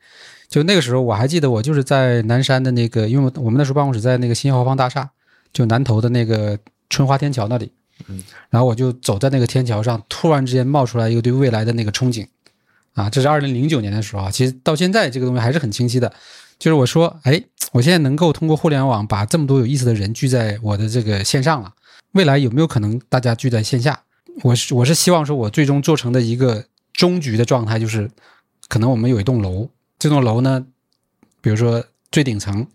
[0.50, 5.10] 就那个时候，我还记得我就是在南山的那个，因为我们那时候办公室在那个新豪方大厦，
[5.54, 6.58] 就南头的那个
[6.90, 7.72] 春花天桥那里，
[8.08, 12.28] 嗯，然后我就走在那个天桥上，突然之间冒出来一个对未来的那个憧憬，
[12.94, 16.12] 啊，这是二零零九年的时候啊，其实到现在这个东西还是很清晰的。
[16.60, 21.72] 就是我说，哎，我现在能够通过互联网把这么多有意思的人聚在我的这个线上了，
[22.14, 24.00] 未来有没有可能大家聚在线下？
[24.44, 28.10] 我是我是希望说，我最终做成的一个终局的状态，就是
[28.68, 30.66] 可能我们有一栋楼，这栋楼呢，
[31.42, 32.66] 比如说最顶层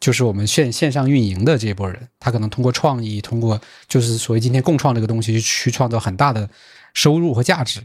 [0.00, 6.48] 就是我们线线上运营的这一波人，他可能通过创意，通过就是所谓今天共创这个东西，去创造很大的
[6.94, 7.80] 收入和价值。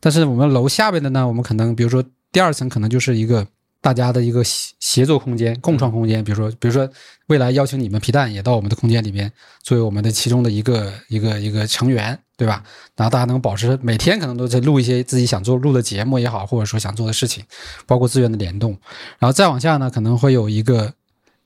[0.00, 3.46] 但是我们楼下边的呢，我们可能比如说第二层可能就是一个
[3.80, 6.88] 大家的一个协协作空间、共创空间，比如说，比如说
[7.28, 9.30] 未来邀请你们皮蛋也到我们的空间里边，
[9.62, 12.64] 作为我们的其中的一个一个一个成员，对吧？
[12.96, 17.44] 然后大家能保持每天可能都在录一些自己想做录的节目也好，或者说想做的事情，
[17.86, 18.76] 包括资源的联动。
[19.18, 20.92] 然后再往下呢，可能会有一个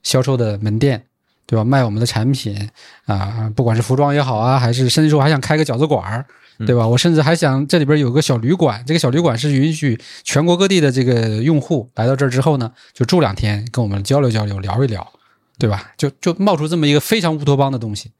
[0.01, 1.05] 销售的门店，
[1.45, 1.63] 对吧？
[1.63, 2.69] 卖我们的产品
[3.05, 6.25] 啊、不管是服装也好啊，还是甚至说还想开个饺子馆儿。
[6.59, 6.87] 对吧？
[6.87, 15.11] 我甚至还想这里边有个小旅馆，这个小旅馆是允许全国各地的这个用户来到这儿之后呢，就住两天，跟我们交流交流，聊一聊，
[15.57, 15.91] 对吧？
[15.97, 18.11] 就就冒出这么一个非常乌托邦的东西。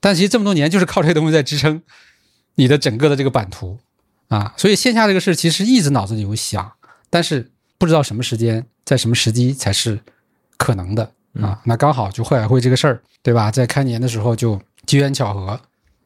[0.00, 1.80] 但其实这么多年就是靠这个东西在支撑
[2.56, 3.78] 你的整个的这个版图
[4.28, 6.72] 啊，所以线下这个事其实一直脑子里有想，
[7.08, 9.98] 但是不知道什么时间，在什么时机才是
[10.56, 11.10] 可能的
[11.40, 11.60] 啊。
[11.64, 13.50] 那刚好就会海会这个事儿，对吧？
[13.50, 15.60] 在开年的时候就机缘巧合。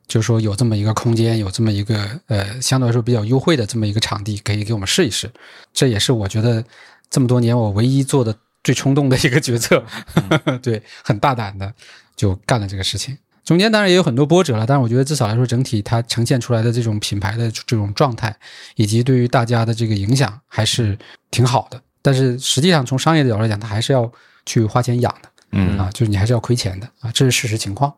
[0.06, 5.30] 就是说有这么一个空间，有这么一个呃相对来说比较优惠的这么一个场地，可以给我们试一试。
[5.72, 6.64] 这也是我觉得
[7.10, 9.84] 这么多年我唯一做的最冲动的一个决策，
[10.62, 11.72] 对，很大胆的
[12.14, 13.16] 就干了这个事情。
[13.44, 18.36] 中间当然也有很多波折了，但是我觉得至少来说，整体它呈现出来的这种品牌的这种状态，
[18.74, 20.98] 以及对于大家的这个影响，还是
[21.30, 21.80] 挺好的。
[22.02, 24.10] 但是实际上从商业的角度来讲，它还是要
[24.44, 27.92] 去花钱养的，嗯啊，就是你还是要亏钱的啊，这是事实情况。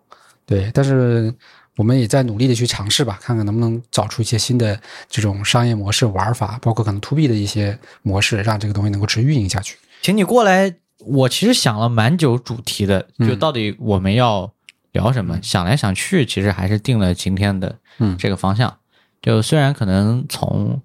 [0.44, 1.32] 对，但是
[1.78, 9.78] 我们也在努力的去尝试吧，看看能不能找出一些新的这种商业模式玩法，包括可能 to B 的一些模式，让这个东西能够持续运营下去。
[10.02, 10.74] 请你过来。
[11.06, 14.52] 我其实想了蛮久主题的，就到底我们要
[14.90, 15.38] 聊什么？
[15.40, 18.76] 想来想去，其实还是定了今天的嗯这个方向。
[19.22, 20.82] 就虽然可能从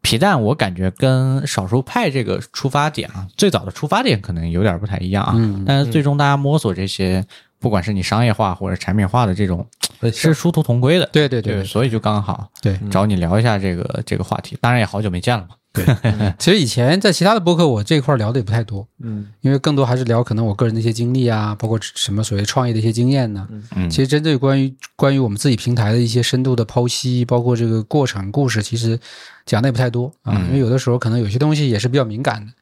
[0.00, 7.24] 皮蛋，我感觉跟少数派这个出发点啊，最早的出发点可能有点不太一样啊，嗯但是最终大家摸索这些，
[7.60, 9.64] 不管是你商业化或者产品化的这种，
[10.12, 11.08] 是殊途同归的。
[11.12, 12.78] 对对对对所以就刚好对。
[12.90, 14.56] 找你聊一下这个这个话题。
[14.60, 15.54] 当然也好久没见了嘛。
[15.72, 15.84] 对
[16.38, 23.46] 其实以前在其他的播客，我这块聊的也不太多，嗯，因为更多还是聊可能我个人的一些经历啊，包括什么所谓创业的一些经验呢。
[23.74, 28.98] 嗯其实针对关于关于我们自己平台的一些深度的剖析，包括这个过程故事，其实
[29.44, 32.52] 讲的也不太多啊，嗯因为有的时候可能有些东西也是比较敏感的。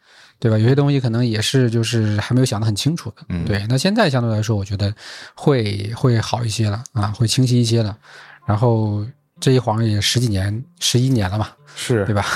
[0.44, 0.58] 对吧？
[0.58, 3.22] 有些东西可能也是就是还没有想得很清楚的。
[3.30, 4.94] 嗯对，那现在相对来说，我觉得
[5.34, 7.96] 会会好一些了啊，会清晰一些了。
[8.44, 9.02] 然后
[9.40, 12.26] 这一晃也十几年、十一年了嘛，是对吧？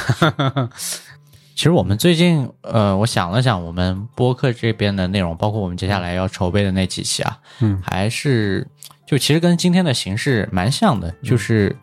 [1.55, 8.67] 其实我们最近，呃，我想了想，我们播客这边的内容，包括我们接下来要筹备的那几期啊，嗯还是
[9.07, 11.77] 就其实跟今天的形式蛮像的，就是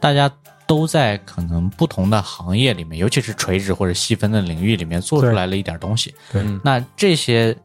[0.00, 0.30] 大家
[0.68, 6.14] 都在可能不同的行业里面，尤其是垂直或者细分的领域里面做出来了一点东西。
[6.30, 7.56] 对嗯那这些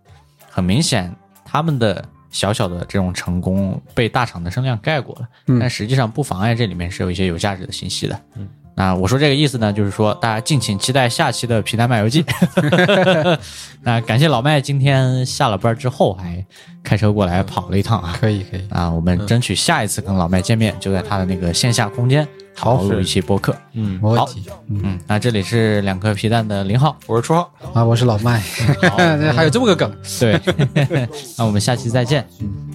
[0.50, 8.20] 很明显，他们的小小的这种成功被大厂的声量盖过了，嗯但实际上不妨碍这里面是有一些有价值的信息的。
[8.36, 8.48] 嗯。
[8.76, 12.26] 那我说这个意思呢，就是说大家敬请期待下期的皮蛋漫游记。
[13.84, 16.44] 那感谢老麦今天下了班之后还
[16.84, 18.18] 开车过来跑了一趟啊。
[18.20, 23.56] 可以可以，啊，我们争取下一次跟老麦见面，就在他的那个线下空间，好好录一期播客。
[23.74, 24.46] 嗯，没问题。
[24.70, 28.40] 嗯，那这里是两颗皮蛋的零号，我是初号，啊，我是老麦，
[29.36, 30.40] 还有这么个梗，对，
[31.38, 32.28] 那我们下期再见，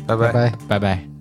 [0.07, 0.17] 拜。
[0.17, 0.53] 拜拜。
[0.69, 1.09] 拜拜。「